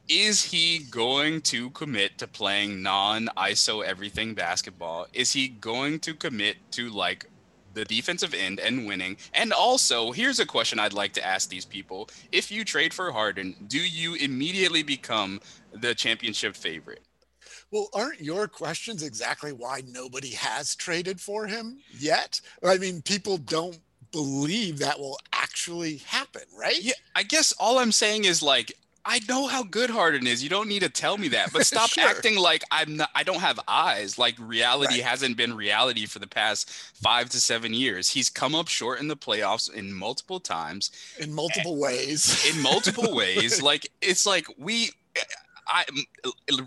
[0.10, 5.08] is he going to commit to playing non ISO everything basketball?
[5.14, 7.26] Is he going to commit to like
[7.74, 9.18] the defensive end and winning?
[9.34, 12.10] And also, here's a question I'd like to ask these people.
[12.32, 15.41] If you trade for Harden, do you immediately become
[15.74, 17.01] the championship favorite?
[17.70, 22.39] Well, aren't your questions exactly why nobody has traded for him yet?
[22.64, 23.80] I mean, people don't
[24.14, 26.82] believe that will actually happen, right?
[26.82, 28.72] Yeah, I guess all I'm saying is like
[29.10, 30.43] I know how good Harden is.
[30.43, 32.03] You don't need to tell me that, but stop sure.
[32.03, 33.10] acting like I'm not.
[33.16, 34.20] I don't have eyes.
[34.20, 35.03] Like reality right.
[35.03, 38.10] hasn't been reality for the past five to seven years.
[38.10, 43.16] He's come up short in the playoffs in multiple times, in multiple ways, in multiple
[43.16, 43.62] ways.
[43.62, 44.91] Like it's like we
[45.68, 45.86] I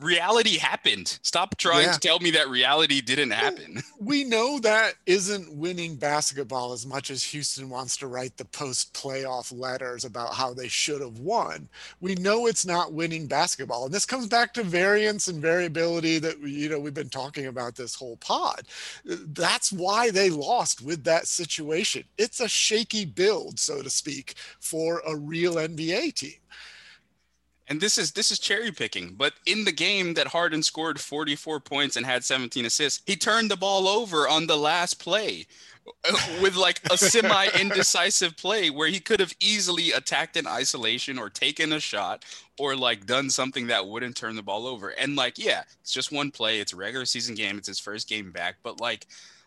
[0.01, 1.19] reality happened.
[1.23, 1.93] Stop trying yeah.
[1.93, 3.83] to tell me that reality didn't happen.
[4.01, 8.95] We know that isn't winning basketball as much as Houston wants to write the post
[8.95, 11.69] playoff letters about how they should have won.
[12.01, 13.85] We know it's not winning basketball.
[13.85, 17.75] And this comes back to variance and variability that you know we've been talking about
[17.75, 18.63] this whole pod.
[19.05, 22.05] That's why they lost with that situation.
[22.17, 26.41] It's a shaky build, so to speak, for a real NBA team
[27.71, 31.61] and this is this is cherry picking, but in the game that Harden scored 44
[31.61, 35.47] points and had 17 assists, he turned the ball over on the last play
[36.05, 41.17] uh, with like a semi indecisive play where he could have easily attacked in isolation
[41.17, 42.25] or taken a shot
[42.59, 44.89] or like done something that wouldn't turn the ball over.
[44.89, 46.59] And like, yeah, it's just one play.
[46.59, 47.57] It's a regular season game.
[47.57, 49.07] It's his first game back, but like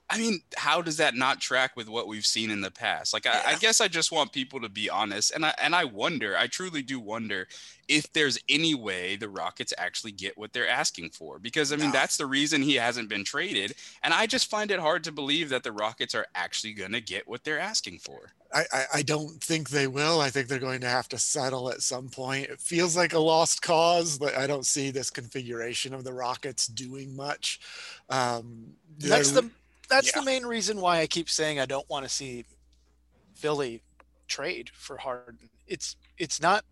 [0.10, 3.14] I mean, how does that not track with what we've seen in the past?
[3.14, 3.41] Like, yeah.
[3.45, 6.38] I, I, guess I just want people to be honest, and I and I wonder,
[6.38, 7.47] I truly do wonder
[7.88, 11.88] if there's any way the Rockets actually get what they're asking for, because I mean
[11.88, 11.93] no.
[11.93, 15.49] that's the reason he hasn't been traded, and I just find it hard to believe
[15.49, 18.34] that the Rockets are actually going to get what they're asking for.
[18.54, 20.20] I, I, I don't think they will.
[20.20, 22.49] I think they're going to have to settle at some point.
[22.49, 26.68] It feels like a lost cause, but I don't see this configuration of the Rockets
[26.68, 27.60] doing much.
[28.10, 29.49] Um, that's the
[29.94, 30.20] that's yeah.
[30.20, 32.46] the main reason why I keep saying I don't want to see
[33.36, 33.82] Philly
[34.28, 35.50] trade for Harden.
[35.68, 36.66] It's it's not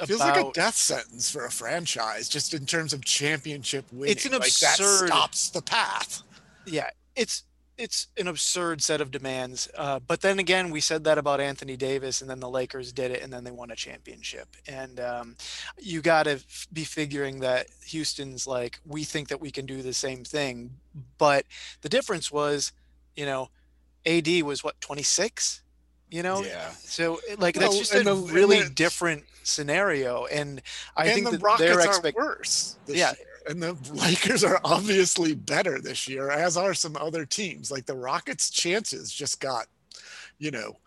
[0.00, 4.12] it feels like a death sentence for a franchise, just in terms of championship winning.
[4.12, 5.08] It's an like absurd.
[5.08, 6.22] That stops the path.
[6.66, 7.44] Yeah, it's
[7.80, 9.68] it's an absurd set of demands.
[9.76, 13.10] Uh, but then again, we said that about Anthony Davis, and then the Lakers did
[13.10, 14.48] it, and then they won a championship.
[14.68, 15.36] And um,
[15.78, 19.80] you got to f- be figuring that Houston's like, we think that we can do
[19.80, 20.72] the same thing.
[21.16, 21.46] But
[21.80, 22.72] the difference was,
[23.16, 23.48] you know,
[24.04, 25.62] AD was what 26.
[26.10, 26.70] You know, yeah.
[26.70, 30.60] So like well, that's just a the, really different scenario, and
[30.96, 32.76] I and think the that their expect- worse.
[32.88, 37.70] Yeah, year and the Lakers are obviously better this year, as are some other teams.
[37.70, 39.66] Like the Rockets' chances just got,
[40.38, 40.78] you know,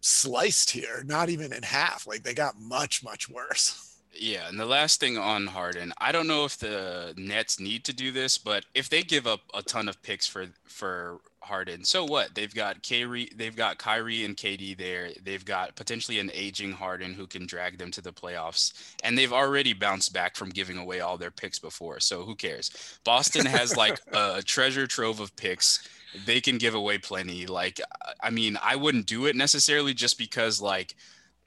[0.00, 2.06] sliced here, not even in half.
[2.06, 3.84] Like they got much, much worse.
[4.14, 7.92] Yeah, and the last thing on Harden, I don't know if the Nets need to
[7.92, 11.84] do this, but if they give up a ton of picks for for Harden.
[11.84, 12.34] So what?
[12.34, 15.10] They've got Kyrie, they've got Kyrie and KD there.
[15.24, 18.94] They've got potentially an aging Harden who can drag them to the playoffs.
[19.02, 22.00] And they've already bounced back from giving away all their picks before.
[22.00, 22.70] So who cares?
[23.04, 25.88] Boston has like a treasure trove of picks.
[26.26, 27.46] They can give away plenty.
[27.46, 27.80] Like
[28.22, 30.94] I mean, I wouldn't do it necessarily just because like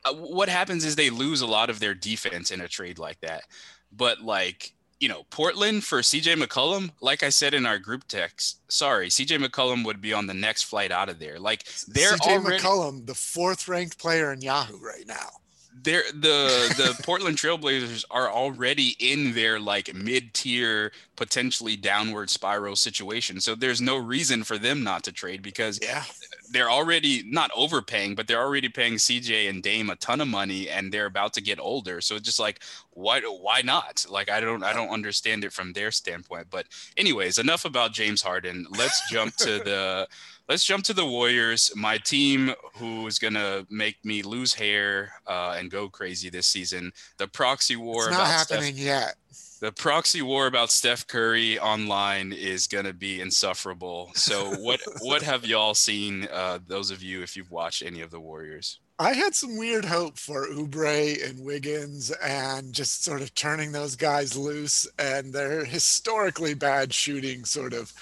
[0.03, 3.19] uh, what happens is they lose a lot of their defense in a trade like
[3.21, 3.43] that.
[3.91, 8.59] But like you know, Portland for CJ McCollum, like I said in our group text,
[8.71, 11.39] sorry, CJ McCollum would be on the next flight out of there.
[11.39, 15.40] Like they're CJ already, McCollum, the fourth ranked player in Yahoo right now.
[15.83, 22.75] They're the the Portland Trailblazers are already in their like mid tier, potentially downward spiral
[22.75, 23.39] situation.
[23.41, 26.03] So there's no reason for them not to trade because yeah
[26.51, 30.69] they're already not overpaying, but they're already paying CJ and Dame a ton of money,
[30.69, 32.01] and they're about to get older.
[32.01, 32.61] So it's just like,
[32.91, 33.21] why?
[33.21, 34.05] Why not?
[34.09, 36.47] Like, I don't, I don't understand it from their standpoint.
[36.49, 36.67] But
[36.97, 38.67] anyways, enough about James Harden.
[38.77, 40.07] Let's jump to the.
[40.51, 45.13] Let's jump to the Warriors, my team who is going to make me lose hair
[45.25, 46.91] uh, and go crazy this season.
[47.19, 48.09] The proxy war.
[48.09, 49.15] It's not happening Steph- yet
[49.61, 54.11] the proxy war about Steph Curry online is going to be insufferable.
[54.15, 56.27] So, what what have y'all seen?
[56.29, 59.85] Uh, those of you, if you've watched any of the Warriors, I had some weird
[59.85, 65.63] hope for Oubre and Wiggins and just sort of turning those guys loose, and their
[65.63, 67.93] historically bad shooting sort of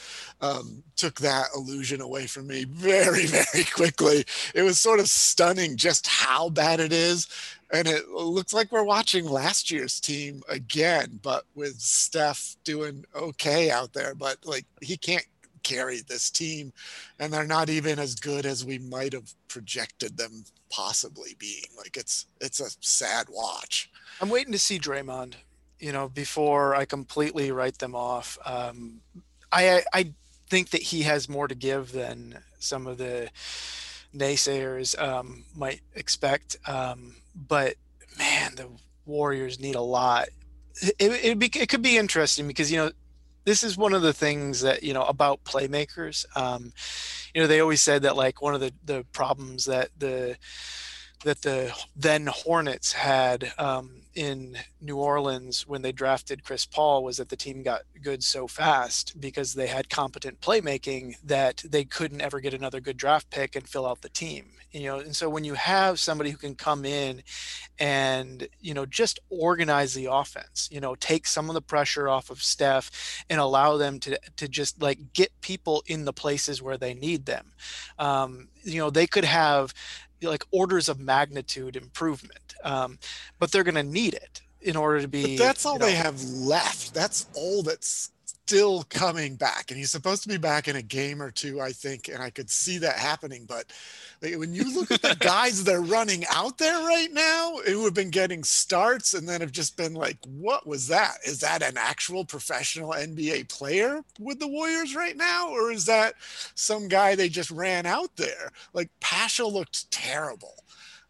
[0.42, 4.26] um, took that illusion away from me very, very quickly.
[4.54, 7.28] It was sort of stunning just how bad it is
[7.72, 13.70] and it looks like we're watching last year's team again, but with Steph doing okay
[13.70, 14.16] out there.
[14.16, 15.26] But like he can't
[15.64, 16.74] carry this team,
[17.20, 21.66] and they're not even as good as we might have projected them possibly being.
[21.78, 23.92] Like it's it's a sad watch.
[24.20, 25.36] I'm waiting to see Draymond.
[25.80, 28.38] You know, before I completely write them off.
[28.46, 29.00] Um,
[29.52, 30.14] I I
[30.50, 33.30] think that he has more to give than some of the
[34.16, 36.58] naysayers um, might expect.
[36.68, 37.76] Um, but
[38.18, 38.68] man, the
[39.06, 40.30] Warriors need a lot.
[40.82, 42.92] It, be, it could be interesting because, you know,
[43.46, 46.26] this is one of the things that, you know, about playmakers.
[46.38, 46.72] Um,
[47.34, 50.38] you know, they always said that like one of the the problems that the
[51.24, 57.18] that the then Hornets had um, in New Orleans when they drafted Chris Paul was
[57.18, 62.22] that the team got good so fast because they had competent playmaking that they couldn't
[62.22, 64.46] ever get another good draft pick and fill out the team.
[64.72, 67.24] You know, and so when you have somebody who can come in
[67.80, 72.30] and you know just organize the offense, you know, take some of the pressure off
[72.30, 76.78] of Steph and allow them to to just like get people in the places where
[76.78, 77.52] they need them.
[77.98, 79.74] Um, you know, they could have
[80.22, 83.00] like orders of magnitude improvement, um,
[83.40, 85.38] but they're going to need it in order to be.
[85.38, 86.94] But that's all you know, they have left.
[86.94, 88.12] That's all that's
[88.50, 91.72] still coming back, and he's supposed to be back in a game or two, I
[91.72, 93.46] think, and I could see that happening.
[93.48, 93.72] But
[94.24, 97.94] like, when you look at the guys they're running out there right now, who have
[97.94, 101.18] been getting starts and then have just been like, "What was that?
[101.28, 106.16] Is that an actual professional NBA player with the Warriors right now, or is that
[106.56, 110.64] some guy they just ran out there?" Like Paschal looked terrible.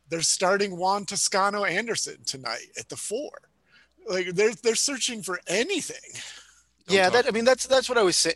[0.10, 3.32] They're starting Juan Toscano Anderson tonight at the four.
[4.10, 6.22] Like they're they're searching for anything.
[6.90, 8.34] Yeah, that I mean that's that's what I was say,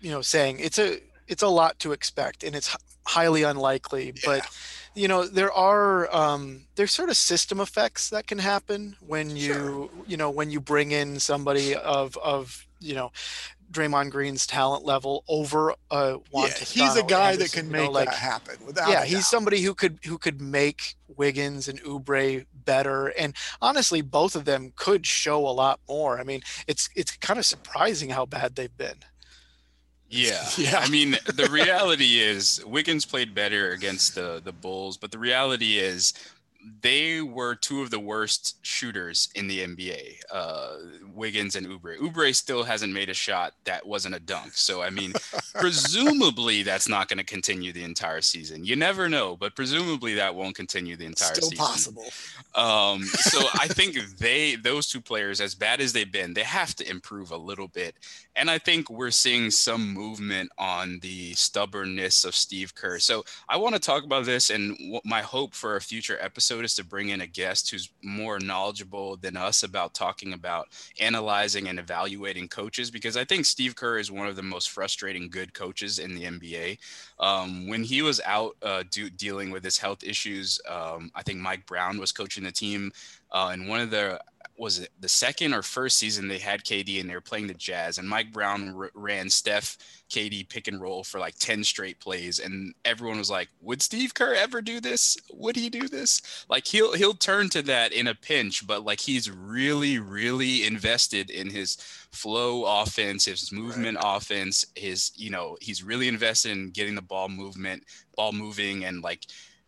[0.00, 0.58] you know saying.
[0.60, 2.76] It's a it's a lot to expect, and it's
[3.06, 4.12] highly unlikely.
[4.24, 4.46] But
[4.94, 9.54] you know there are um, there's sort of system effects that can happen when you
[9.54, 9.90] Sure.
[10.06, 13.12] you know when you bring in somebody of of you know
[13.74, 17.72] Draymond Green's talent level over a Juan yeah, he's a guy that Anderson, can you
[17.72, 18.90] make know, like that happen without.
[18.90, 24.34] yeah, he's somebody who could who could make Wiggins and Oubre better, and honestly, both
[24.36, 26.18] of them could show a lot more.
[26.18, 28.96] I mean, it's it's kind of surprising how bad they've been.
[30.08, 30.46] Yeah.
[30.56, 30.78] Yeah.
[30.78, 35.78] I mean, the reality is Wiggins played better against the the Bulls, but the reality
[35.78, 36.12] is
[36.80, 40.20] they were two of the worst shooters in the NBA.
[40.32, 40.76] Uh,
[41.14, 41.98] Wiggins and Oubre.
[41.98, 44.52] Oubre still hasn't made a shot that wasn't a dunk.
[44.54, 45.12] So I mean,
[45.54, 48.64] presumably that's not going to continue the entire season.
[48.64, 51.56] You never know, but presumably that won't continue the entire season.
[51.56, 51.94] Still season.
[51.94, 52.04] possible.
[52.54, 56.74] Um, so I think they, those two players, as bad as they've been, they have
[56.76, 57.94] to improve a little bit.
[58.36, 62.98] And I think we're seeing some movement on the stubbornness of Steve Kerr.
[62.98, 64.50] So I want to talk about this.
[64.50, 67.90] And what my hope for a future episode is to bring in a guest who's
[68.02, 70.68] more knowledgeable than us about talking about
[71.00, 75.28] analyzing and evaluating coaches, because I think Steve Kerr is one of the most frustrating
[75.28, 76.78] good coaches in the NBA.
[77.18, 81.40] Um, when he was out uh, do, dealing with his health issues, um, I think
[81.40, 82.92] Mike Brown was coaching the team.
[83.32, 84.20] Uh, and one of the
[84.56, 87.54] was it the second or first season they had KD and they were playing the
[87.54, 89.76] Jazz, and Mike Brown r- ran Steph
[90.10, 92.38] KD pick and roll for like 10 straight plays.
[92.38, 95.16] And everyone was like, would Steve Kerr ever do this?
[95.32, 96.44] Would he do this?
[96.48, 101.30] Like he'll he'll turn to that in a pinch, but like he's really, really invested
[101.30, 101.76] in his
[102.12, 107.28] flow offense, his movement offense, his, you know, he's really invested in getting the ball
[107.28, 107.82] movement,
[108.16, 109.24] ball moving and like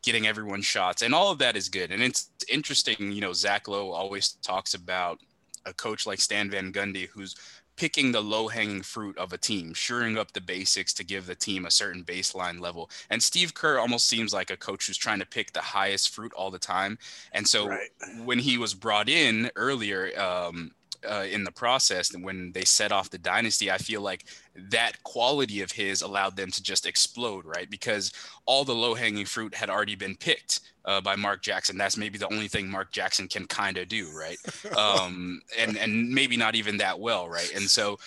[0.07, 1.03] getting everyone shots.
[1.03, 1.91] And all of that is good.
[1.91, 5.19] And it's interesting, you know, Zach Lowe always talks about
[5.67, 7.35] a coach like Stan Van Gundy who's
[7.77, 11.35] picking the low hanging fruit of a team, shoring up the basics to give the
[11.35, 12.89] team a certain baseline level.
[13.11, 16.33] And Steve Kerr almost seems like a coach who's trying to pick the highest fruit
[16.35, 16.99] all the time.
[17.33, 17.91] And so Right.
[18.25, 20.73] when he was brought in earlier, um,
[21.09, 24.25] uh, in the process and when they set off the dynasty i feel like
[24.71, 27.69] that quality of his allowed them to just explode right?
[27.71, 28.13] Because
[28.47, 31.77] all the low-hanging fruit had already been picked uh, by mark jackson.
[31.77, 34.39] That's maybe the only thing mark jackson can kind of do right?
[34.77, 37.51] Um, and and maybe not even that well right?
[37.55, 37.99] And so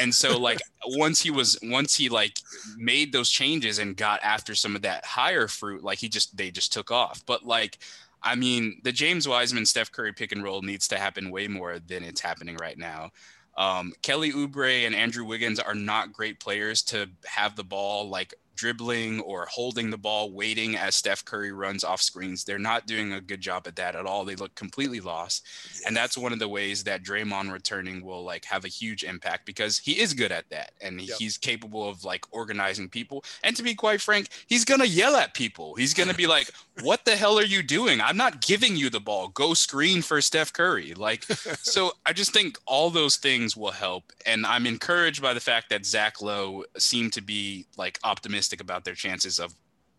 [0.00, 2.38] and so like once he was once he like
[2.76, 6.50] made those changes and got after some of that higher fruit like he just they
[6.50, 7.22] just took off.
[7.26, 7.78] But like
[8.26, 11.78] I mean, the James Wiseman, Steph Curry pick and roll needs to happen way more
[11.78, 13.10] than it's happening right now.
[13.56, 18.34] Um, Kelly Oubre and Andrew Wiggins are not great players to have the ball like
[18.56, 22.44] dribbling or holding the ball, waiting as Steph Curry runs off screens.
[22.44, 24.24] They're not doing a good job at that at all.
[24.24, 25.46] They look completely lost.
[25.86, 29.46] And that's one of the ways that Draymond returning will like have a huge impact
[29.46, 31.18] because he is good at that and Yep.
[31.18, 33.22] he's capable of like organizing people.
[33.44, 35.74] And to be quite frank, he's going to yell at people.
[35.74, 36.50] He's going to be like,
[36.82, 38.00] "What the hell are you doing?
[38.00, 39.28] I'm not giving you the ball.
[39.28, 41.24] Go screen for Steph Curry." Like
[41.62, 44.12] so I just think all those things will help.
[44.24, 48.84] And I'm encouraged by the fact that Zach Lowe seemed to be like optimistic about
[48.84, 49.54] their chances of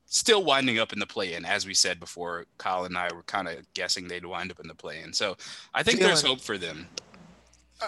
[0.06, 1.46] still winding up in the play-in.
[1.46, 4.68] As we said before, Kyle and I were kind of guessing they'd wind up in
[4.68, 5.14] the play-in.
[5.14, 5.38] So
[5.74, 6.88] I think there's hope for them.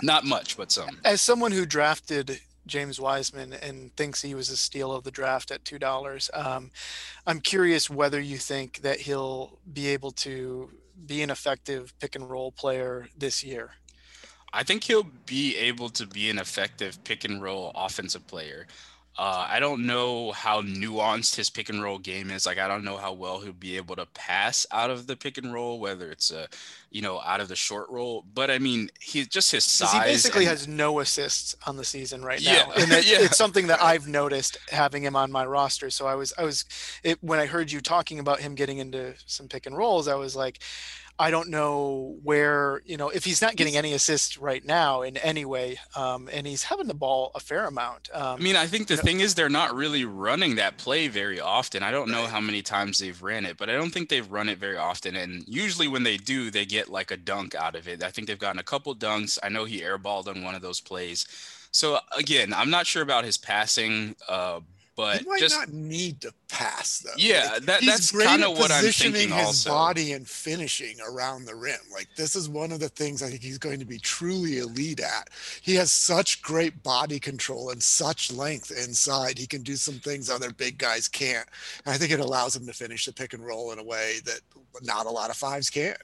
[0.01, 0.99] Not much, but some.
[1.03, 5.49] As someone who drafted James Wiseman and thinks he was a steal of the draft
[5.49, 6.69] at two dollars, um,
[7.25, 10.69] I'm curious whether you think that he'll be able to
[11.05, 13.71] be an effective pick and roll player this year.
[14.51, 18.67] I think he'll be able to be an effective pick and roll offensive player.
[19.21, 22.45] Uh, I don't know how nuanced his pick and roll game is.
[22.45, 25.37] Like, I don't know how well he'll be able to pass out of the pick
[25.37, 26.47] and roll, whether it's a,
[26.89, 28.23] you know, out of the short roll.
[28.33, 29.91] But I mean, he's just his size.
[29.91, 33.17] He basically and- has no assists on the season right Yeah, now, and yeah.
[33.19, 35.89] it's something that I've noticed having him on my roster.
[35.89, 36.63] So I was, I was,
[37.03, 40.15] it, when I heard you talking about him getting into some pick and rolls, I
[40.15, 40.59] was like,
[41.21, 45.17] I don't know where, you know, if he's not getting any assists right now in
[45.17, 48.09] any way, um, and he's having the ball a fair amount.
[48.13, 51.09] Um, I mean, I think the know- thing is they're not really running that play
[51.09, 51.83] very often.
[51.83, 54.47] I don't know how many times they've ran it, but I don't think they've run
[54.47, 55.17] it very often.
[55.17, 58.01] And usually when they do, they get like a dunk out of it.
[58.01, 59.37] I think they've gotten a couple dunks.
[59.43, 61.27] I know he airballed on one of those plays.
[61.71, 64.61] So again, I'm not sure about his passing, uh,
[64.99, 67.11] but he might just not need to pass though.
[67.17, 69.69] Yeah, Like, that- that's kinda what I'm positioning thinking his also.
[69.69, 71.79] body and finishing around the rim.
[71.91, 74.99] Like this is one of the things I think he's going to be truly elite
[74.99, 75.29] at.
[75.61, 79.37] He has such great body control and such length inside.
[79.37, 81.47] He can do some things other big guys can't.
[81.85, 84.19] And I think it allows him to finish the pick and roll in a way
[84.25, 84.41] that
[84.81, 85.95] not a lot of fives can.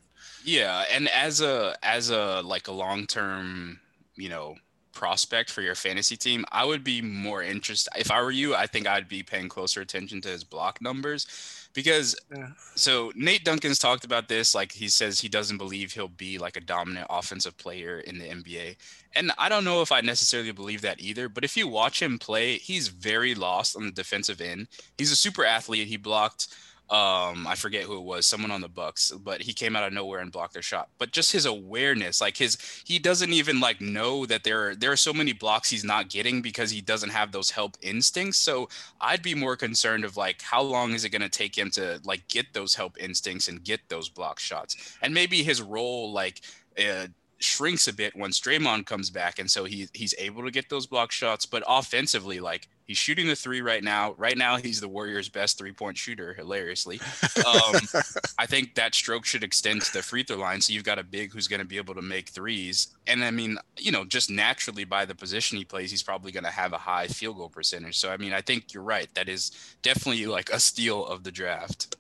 [0.43, 3.80] Yeah, and as a as a like a long term,
[4.16, 4.56] you know,
[4.96, 7.91] prospect for your fantasy team, I would be more interested.
[7.96, 11.28] If I were you, I think I'd be paying closer attention to his block numbers
[11.74, 12.50] because Yeah.
[12.76, 14.56] so Nate Duncan's talked about this.
[14.56, 18.26] Like he says he doesn't believe he'll be like a dominant offensive player in the
[18.26, 18.78] NBA.
[19.14, 21.30] And I don't know if I necessarily believe that either.
[21.30, 24.68] But if you watch him play, he's very lost on the defensive end.
[24.98, 25.88] He's a super athlete.
[25.88, 26.48] He blocked
[26.90, 29.94] um I forget who it was, someone on the Bucks, but he came out of
[29.94, 30.90] nowhere and blocked their shot.
[31.00, 34.92] But just his awareness, like his he doesn't even like know that there are there
[34.92, 38.38] are so many blocks he's not getting because he doesn't have those help instincts.
[38.38, 38.70] So
[39.02, 42.00] I'd be more concerned of like how long is it going to take him to
[42.04, 44.98] like get those help instincts and get those block shots.
[45.02, 46.42] And maybe his role like
[46.78, 47.08] uh,
[47.40, 50.86] shrinks a bit once Draymond comes back, and so he he's able to get those
[50.86, 51.46] block shots.
[51.46, 54.14] But offensively, like he's shooting the three right now.
[54.18, 56.34] Right now, he's the Warriors' best three point shooter.
[56.34, 57.00] Hilariously,
[57.46, 57.76] um,
[58.40, 60.62] I think that stroke should extend to the free throw line.
[60.62, 62.88] So you've got a big who's going to be able to make threes.
[63.08, 66.46] And I mean, you know, just naturally by the position he plays, he's probably going
[66.46, 67.98] to have a high field goal percentage.
[67.98, 69.14] So I mean, I think you're right.
[69.16, 71.96] That is definitely like a steal of the draft.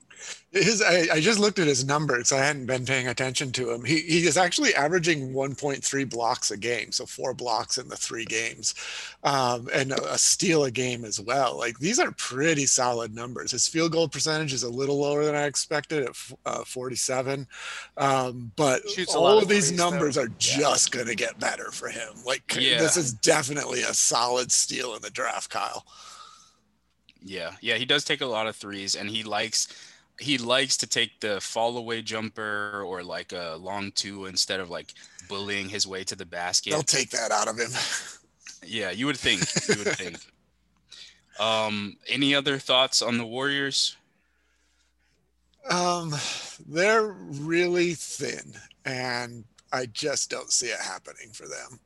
[0.51, 2.31] His, I, I just looked at his numbers.
[2.31, 3.83] I hadn't been paying attention to him.
[3.83, 8.23] He, he is actually averaging 1.3 blocks a game, so four blocks in the three
[8.23, 8.73] games,
[9.23, 11.57] um, and a, a steal a game as well.
[11.57, 13.51] Like these are pretty solid numbers.
[13.51, 17.47] His field goal percentage is a little lower than I expected at uh, 47,
[17.97, 18.81] um, but
[19.13, 19.89] all of of these threes, though.
[19.89, 20.35] numbers are Yeah.
[20.37, 22.13] just going to get better for him.
[22.25, 22.79] Like Yeah.
[22.79, 25.85] this is definitely a solid steal in the draft, Kyle.
[27.21, 29.67] Yeah, yeah, he does take a lot of threes, and he likes
[30.19, 34.69] he likes to take the fall away jumper or like a long two instead of
[34.69, 34.93] like
[35.27, 36.71] bullying his way to the basket.
[36.71, 37.71] They'll take that out of him.
[38.65, 39.41] Yeah, you would think.
[39.69, 40.17] You would think.
[41.37, 43.97] Um, any other thoughts on the Warriors?
[45.69, 46.13] Um,
[46.65, 48.53] they're really thin,
[48.85, 49.43] and
[49.73, 51.79] I just don't see it happening for them.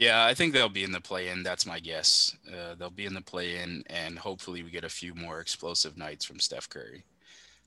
[0.00, 1.42] Yeah, I think they'll be in the play-in.
[1.42, 2.34] That's my guess.
[2.48, 6.24] Uh, they'll be in the play-in, and hopefully we get a few more explosive nights
[6.24, 7.04] from Steph Curry.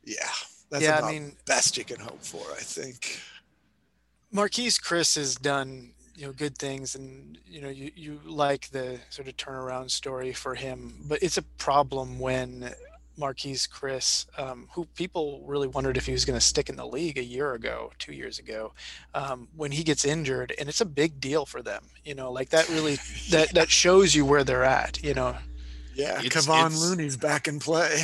[0.03, 0.31] Yeah,
[0.71, 2.43] that's Yeah, I mean- best you can hope for.
[2.51, 3.19] I think.
[4.34, 8.99] Marquese Chriss has done you know good things and you know you, you like the
[9.09, 12.71] sort of turnaround story for him but it's a problem when
[13.20, 16.86] Marquese Chriss um, who people really wondered if he was going to stick in the
[16.86, 18.74] league a year ago two years ago
[19.14, 22.49] um, when he gets injured and it's a big deal for them you know like
[22.49, 22.95] that really
[23.30, 25.36] that that shows you where they're at you know
[25.95, 28.03] Yeah, It's- Kevon it's- Looney's back in play.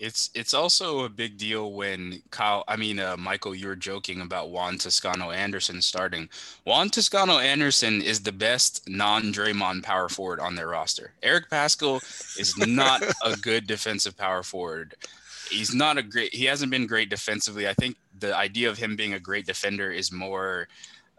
[0.00, 2.64] It's it's also a big deal when Kyle.
[2.68, 6.28] I mean, uh, Michael, you were joking about Juan Toscano Anderson starting.
[6.64, 11.12] Juan Toscano Anderson is the best non-Draymond power forward on their roster.
[11.22, 11.96] Eric Paschal
[12.38, 14.94] is not a good defensive power forward.
[15.50, 16.34] He's not a great.
[16.34, 17.68] He hasn't been great defensively.
[17.68, 20.68] I think the idea of him being a great defender is more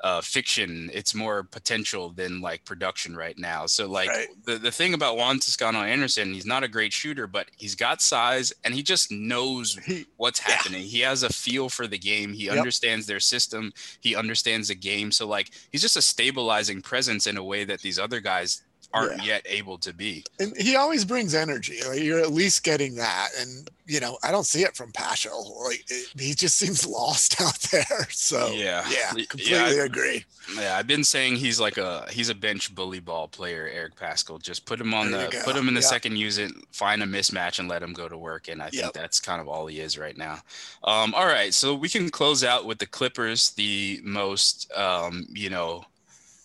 [0.01, 0.89] uh, fiction.
[0.93, 3.65] It's more potential than like production right now.
[3.65, 4.27] So like Right.
[4.45, 8.01] the, the thing about Juan Toscano Anderson, he's not a great shooter, but he's got
[8.01, 9.77] size and he just knows
[10.17, 10.53] what's Yeah.
[10.53, 10.83] happening.
[10.83, 12.31] He has a feel for the game.
[12.33, 12.57] He Yep.
[12.59, 13.73] understands their system.
[13.99, 15.11] He understands the game.
[15.11, 18.61] So like he's just a stabilizing presence in a way that these other guys
[18.93, 20.23] aren't yet able to be.
[20.39, 21.79] and he always brings energy.
[21.87, 25.61] Like you're at least getting that, and you know I don't see it from Paschal.
[25.65, 28.07] Like it, he just seems lost out there.
[28.09, 28.83] So Yeah.
[28.89, 30.25] yeah, Yeah, completely I- agree.
[30.55, 34.39] Yeah, I've been saying he's like a he's a bench bully ball player, Eric Paschal.
[34.39, 35.87] Just put him on There the put him in the Yeah.
[35.87, 38.47] second unit, find a mismatch, and let him go to work.
[38.47, 38.93] And I think Yep.
[38.93, 40.41] that's kind of all he is right now.
[40.83, 45.51] Um, all right, so we can close out with the Clippers, the most um, you
[45.51, 45.83] know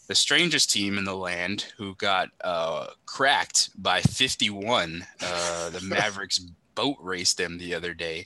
[0.07, 5.05] the strangest team in the land who got uh, cracked by 51.
[5.23, 6.39] Uh, the Mavericks
[6.75, 8.25] boat raced them the other day.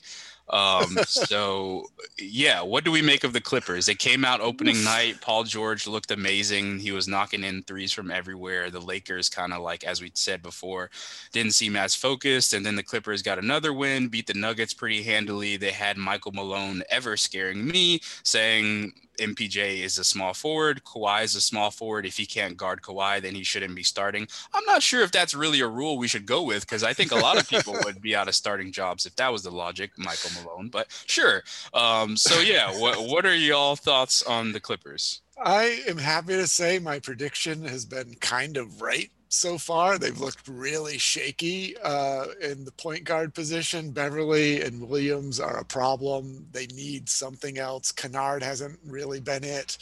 [0.50, 1.84] Um, so
[2.18, 3.86] yeah, what do we make of the Clippers?
[3.86, 5.20] They came out opening night.
[5.20, 6.78] Paul George looked amazing.
[6.78, 8.70] He was knocking in threes from everywhere.
[8.70, 10.90] The Lakers kind of like, as we said before,
[11.32, 12.54] didn't seem as focused.
[12.54, 15.56] And then the Clippers got another win, beat the Nuggets pretty handily.
[15.56, 20.82] They had Michael Malone ever scaring me, saying MPJ is a small forward.
[20.84, 22.06] Kawhi is a small forward.
[22.06, 24.26] If he can't guard Kawhi, then he shouldn't be starting.
[24.54, 27.12] I'm not sure if that's really a rule we should go with because I think
[27.12, 29.90] a lot of people would be out of starting jobs if that was the logic,
[29.96, 30.68] Michael Malone.
[30.68, 31.42] But sure.
[31.74, 35.22] Um, so yeah, what what are y'all thoughts on the Clippers?
[35.42, 39.98] I am happy to say my prediction has been kind of right so far.
[39.98, 43.90] They've looked really shaky uh, in the point guard position.
[43.90, 46.46] Beverley and Williams are a problem.
[46.52, 47.92] They need something else.
[47.92, 49.78] Kennard hasn't really been it.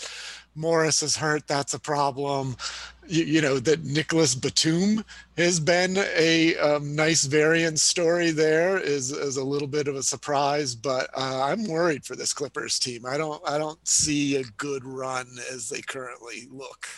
[0.56, 1.46] Morris is hurt.
[1.46, 2.56] That's a problem.
[3.06, 5.04] You, you know that Nicholas Batum
[5.36, 8.30] has been a um, nice variant story.
[8.30, 12.32] There is is a little bit of a surprise, but uh, I'm worried for this
[12.32, 13.04] Clippers team.
[13.06, 16.88] I don't I don't see a good run as they currently look.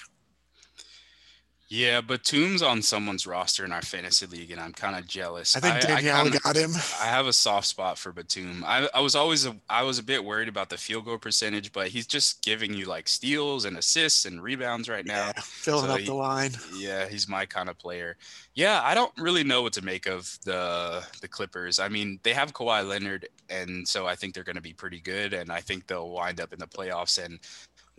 [1.70, 5.54] Yeah, but Batum's on someone's roster in our fantasy league, and I'm kind of jealous.
[5.54, 6.70] I think Danielle I kinda, got him.
[6.98, 8.64] I have a soft spot for Batum.
[8.66, 11.70] I, I was always a, I was a bit worried about the field goal percentage,
[11.72, 15.86] but he's just giving you like steals and assists and rebounds right now, yeah, filling
[15.86, 16.52] so up he, the line.
[16.74, 18.16] Yeah, he's my kind of player.
[18.54, 21.78] Yeah, I don't really know what to make of the the Clippers.
[21.78, 25.00] I mean, they have Kawhi Leonard, and so I think they're going to be pretty
[25.00, 27.22] good, and I think they'll wind up in the playoffs.
[27.22, 27.38] And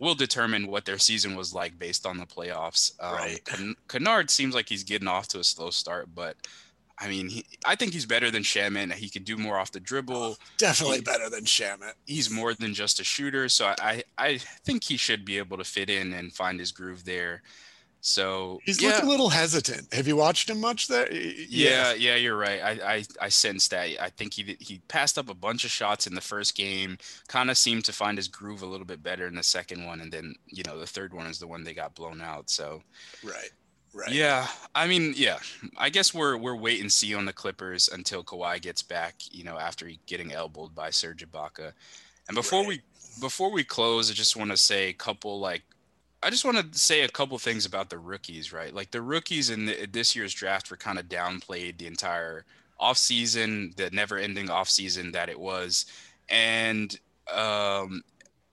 [0.00, 2.92] will determine what their season was like based on the playoffs.
[2.98, 3.76] Um, right.
[3.86, 6.36] Kennard seems like he's getting off to a slow start, but
[6.98, 8.92] I mean, he, I think he's better than Shamet.
[8.94, 10.16] He can do more off the dribble.
[10.16, 11.92] Oh, definitely he, better than Shamet.
[12.06, 15.64] He's more than just a shooter, so I, I think he should be able to
[15.64, 17.42] fit in and find his groove there.
[18.00, 18.90] So he's yeah.
[18.90, 19.92] looked a little hesitant.
[19.92, 21.10] Have you watched him much there?
[21.12, 22.60] Yeah, yeah, you're right.
[22.62, 24.00] I, I, I sensed that.
[24.00, 26.96] I think he he passed up a bunch of shots in the first game.
[27.28, 30.00] Kind of seemed to find his groove a little bit better in the second one,
[30.00, 32.48] and then you know the third one is the one they got blown out.
[32.48, 32.82] So
[33.22, 33.50] right.
[33.92, 34.12] Right.
[34.12, 35.38] Yeah, I mean, yeah.
[35.76, 39.16] I guess we're we're wait and see on the Clippers until Kawhi gets back.
[39.32, 41.72] You know, after getting elbowed by Serge Ibaka.
[42.28, 42.68] And before right.
[42.68, 42.80] we
[43.20, 45.62] before we close, I just want to say a couple like
[46.22, 48.74] I just want to say a couple things about the rookies, right?
[48.74, 52.44] Like the rookies in the, this year's draft were kind of downplayed the entire
[52.80, 55.86] offseason, the never-ending offseason that it was,
[56.28, 56.98] and
[57.32, 58.02] um,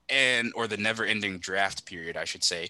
[0.08, 2.68] and or the never-ending draft period, I should say.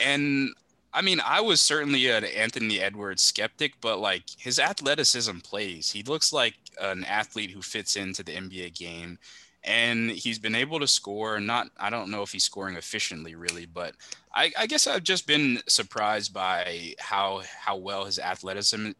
[0.00, 0.50] And
[0.94, 5.90] I mean, I was certainly an Anthony Edwards skeptic, but like his athleticism plays.
[5.90, 9.18] He looks like an athlete who fits into the NBA game
[9.66, 11.40] and he's been able to score.
[11.40, 13.94] Not, I don't know if he's scoring efficiently, really, but
[14.34, 18.90] I, I, guess I've just been surprised by how how well his athleticism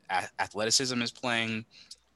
[0.40, 1.64] athleticism is playing.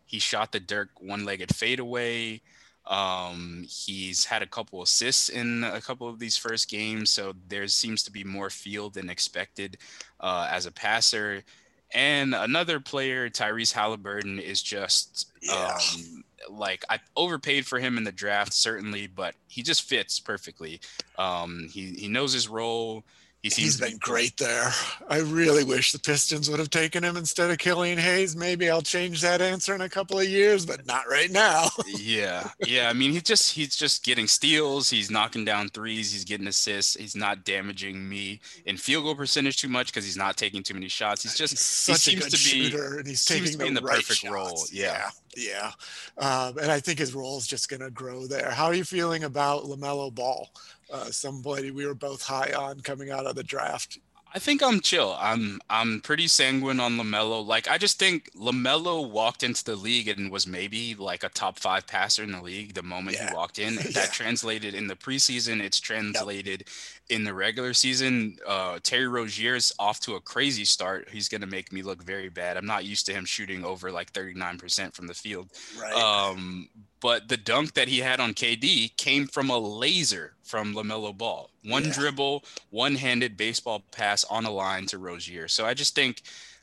[0.07, 2.41] He shot the Dirk one-legged fadeaway.
[2.87, 7.69] Um, he's had a couple assists in a couple of these first games, so there
[7.69, 9.77] seems to be more field than expected
[10.19, 11.45] uh, as a passer.
[11.93, 15.77] And another player, Tyrese Haliburton, is just yeah.
[15.77, 20.81] um, like I overpaid for him in the draft, certainly, but he just fits perfectly.
[21.19, 23.05] Um, he he knows his role.
[23.43, 24.71] He he's been great there.
[25.09, 28.37] I really wish the Pistons would have taken him instead of Killian Hayes.
[28.37, 31.69] Maybe I'll change that answer in a couple of years, but not right now.
[31.99, 32.91] yeah, yeah.
[32.91, 34.91] I mean, he just he's just getting steals.
[34.91, 36.13] He's knocking down threes.
[36.13, 36.97] He's getting assists.
[36.97, 40.75] He's not damaging me in field goal percentage too much because he's not taking too
[40.75, 41.23] many shots.
[41.23, 43.81] He's just he's such he seems a good to be, shooter, and he's taking the,
[43.81, 44.31] the right perfect shots.
[44.31, 44.65] role.
[44.71, 44.93] Yeah.
[44.93, 45.73] yeah, yeah.
[46.19, 48.51] Um, and I think his role is just going to grow there.
[48.51, 50.49] How are you feeling about Lamelo Ball?
[50.93, 53.99] uh, somebody we were both high on coming out of the draft.
[54.33, 55.17] I think I'm chill.
[55.19, 57.45] I'm I'm pretty sanguine on Lamelo.
[57.45, 61.59] Like I just think Lamelo walked into the league and was maybe like a top
[61.59, 63.31] five passer in the league the moment yeah.
[63.31, 63.79] he walked in.
[63.91, 64.07] That yeah.
[64.13, 65.61] translated in the preseason.
[65.61, 67.19] It's translated yep.
[67.19, 68.37] in the regular season.
[68.47, 71.09] Uh, Terry Rozier's off to a crazy start.
[71.11, 72.57] He's gonna make me look very bad.
[72.57, 75.49] I'm not used to him shooting over like 39% from the field.
[75.81, 75.93] Right.
[75.93, 76.69] Um,
[77.01, 81.51] but the dunk that he had on KD came from a laser from LaMelo Ball.
[81.65, 81.93] One yeah.
[81.93, 85.49] dribble, one-handed baseball pass on a line to Rozier.
[85.49, 86.23] So I just think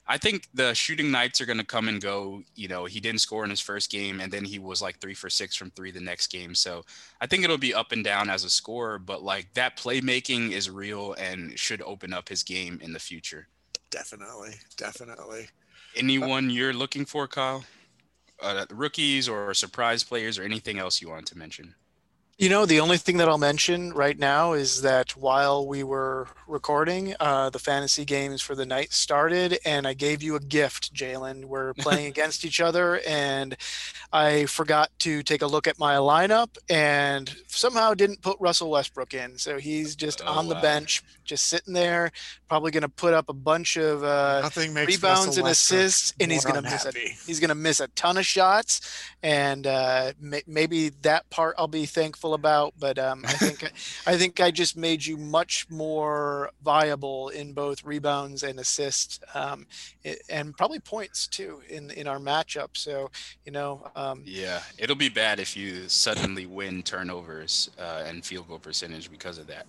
[0.09, 2.41] I think the shooting nights are going to come and go.
[2.55, 5.13] You know, he didn't score in his first game, and then he was like three
[5.13, 6.55] for six from three the next game.
[6.55, 6.85] So
[7.19, 10.69] I think it'll be up and down as a scorer, but like that playmaking is
[10.69, 13.47] real and should open up his game in the future.
[13.89, 15.47] Definitely, definitely.
[15.95, 17.65] Anyone uh, you're looking for, Kyle?
[18.41, 21.75] uh, rookies or surprise players or anything else you wanted to mention?
[22.39, 26.27] You know, the only thing that I'll mention right now is that while we were
[26.45, 30.93] recording, uh, the fantasy games for the night started, and I gave you a gift,
[30.93, 31.45] Jalen.
[31.45, 33.57] We're playing against each other, and
[34.13, 39.15] I forgot to take a look at my lineup and somehow didn't put Russell Westbrook
[39.15, 39.39] in.
[39.39, 42.11] So he's just oh, on the bench just sitting there,
[42.47, 46.61] probably going to put up a bunch of uh, rebounds and assists, and he's going
[46.63, 46.91] to miss a,
[47.25, 51.85] he's going to miss a ton of shots, and uh, maybe that part I'll be
[51.85, 52.73] thankful about.
[52.79, 53.71] But um, I think
[54.07, 59.67] I think I just made you much more viable in both rebounds and assists, um,
[60.29, 62.69] and probably points too in in our matchup.
[62.73, 63.11] So
[63.45, 68.47] you know, um, yeah, it'll be bad if you suddenly win turnovers uh, and field
[68.47, 69.67] goal percentage because of that.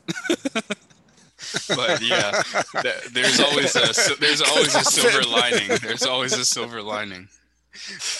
[1.68, 2.42] but yeah,
[2.74, 5.68] that, there's always a there's always a silver lining.
[5.80, 7.28] There's always a silver lining.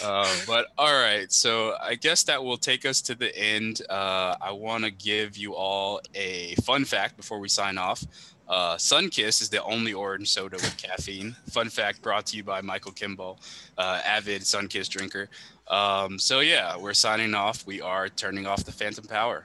[0.04, 3.82] Uh, but all right, so I guess that will take us to the end.
[3.90, 8.04] Uh, I want to give you all a fun fact before we sign off.
[8.48, 11.34] Uh, Sunkist is the only orange soda with caffeine.
[11.50, 13.40] Fun fact brought to you by Michael Kimball,
[13.76, 15.28] uh, avid Sunkist drinker.
[15.66, 17.66] Um, so yeah, we're signing off.
[17.66, 19.44] We are turning off the phantom power.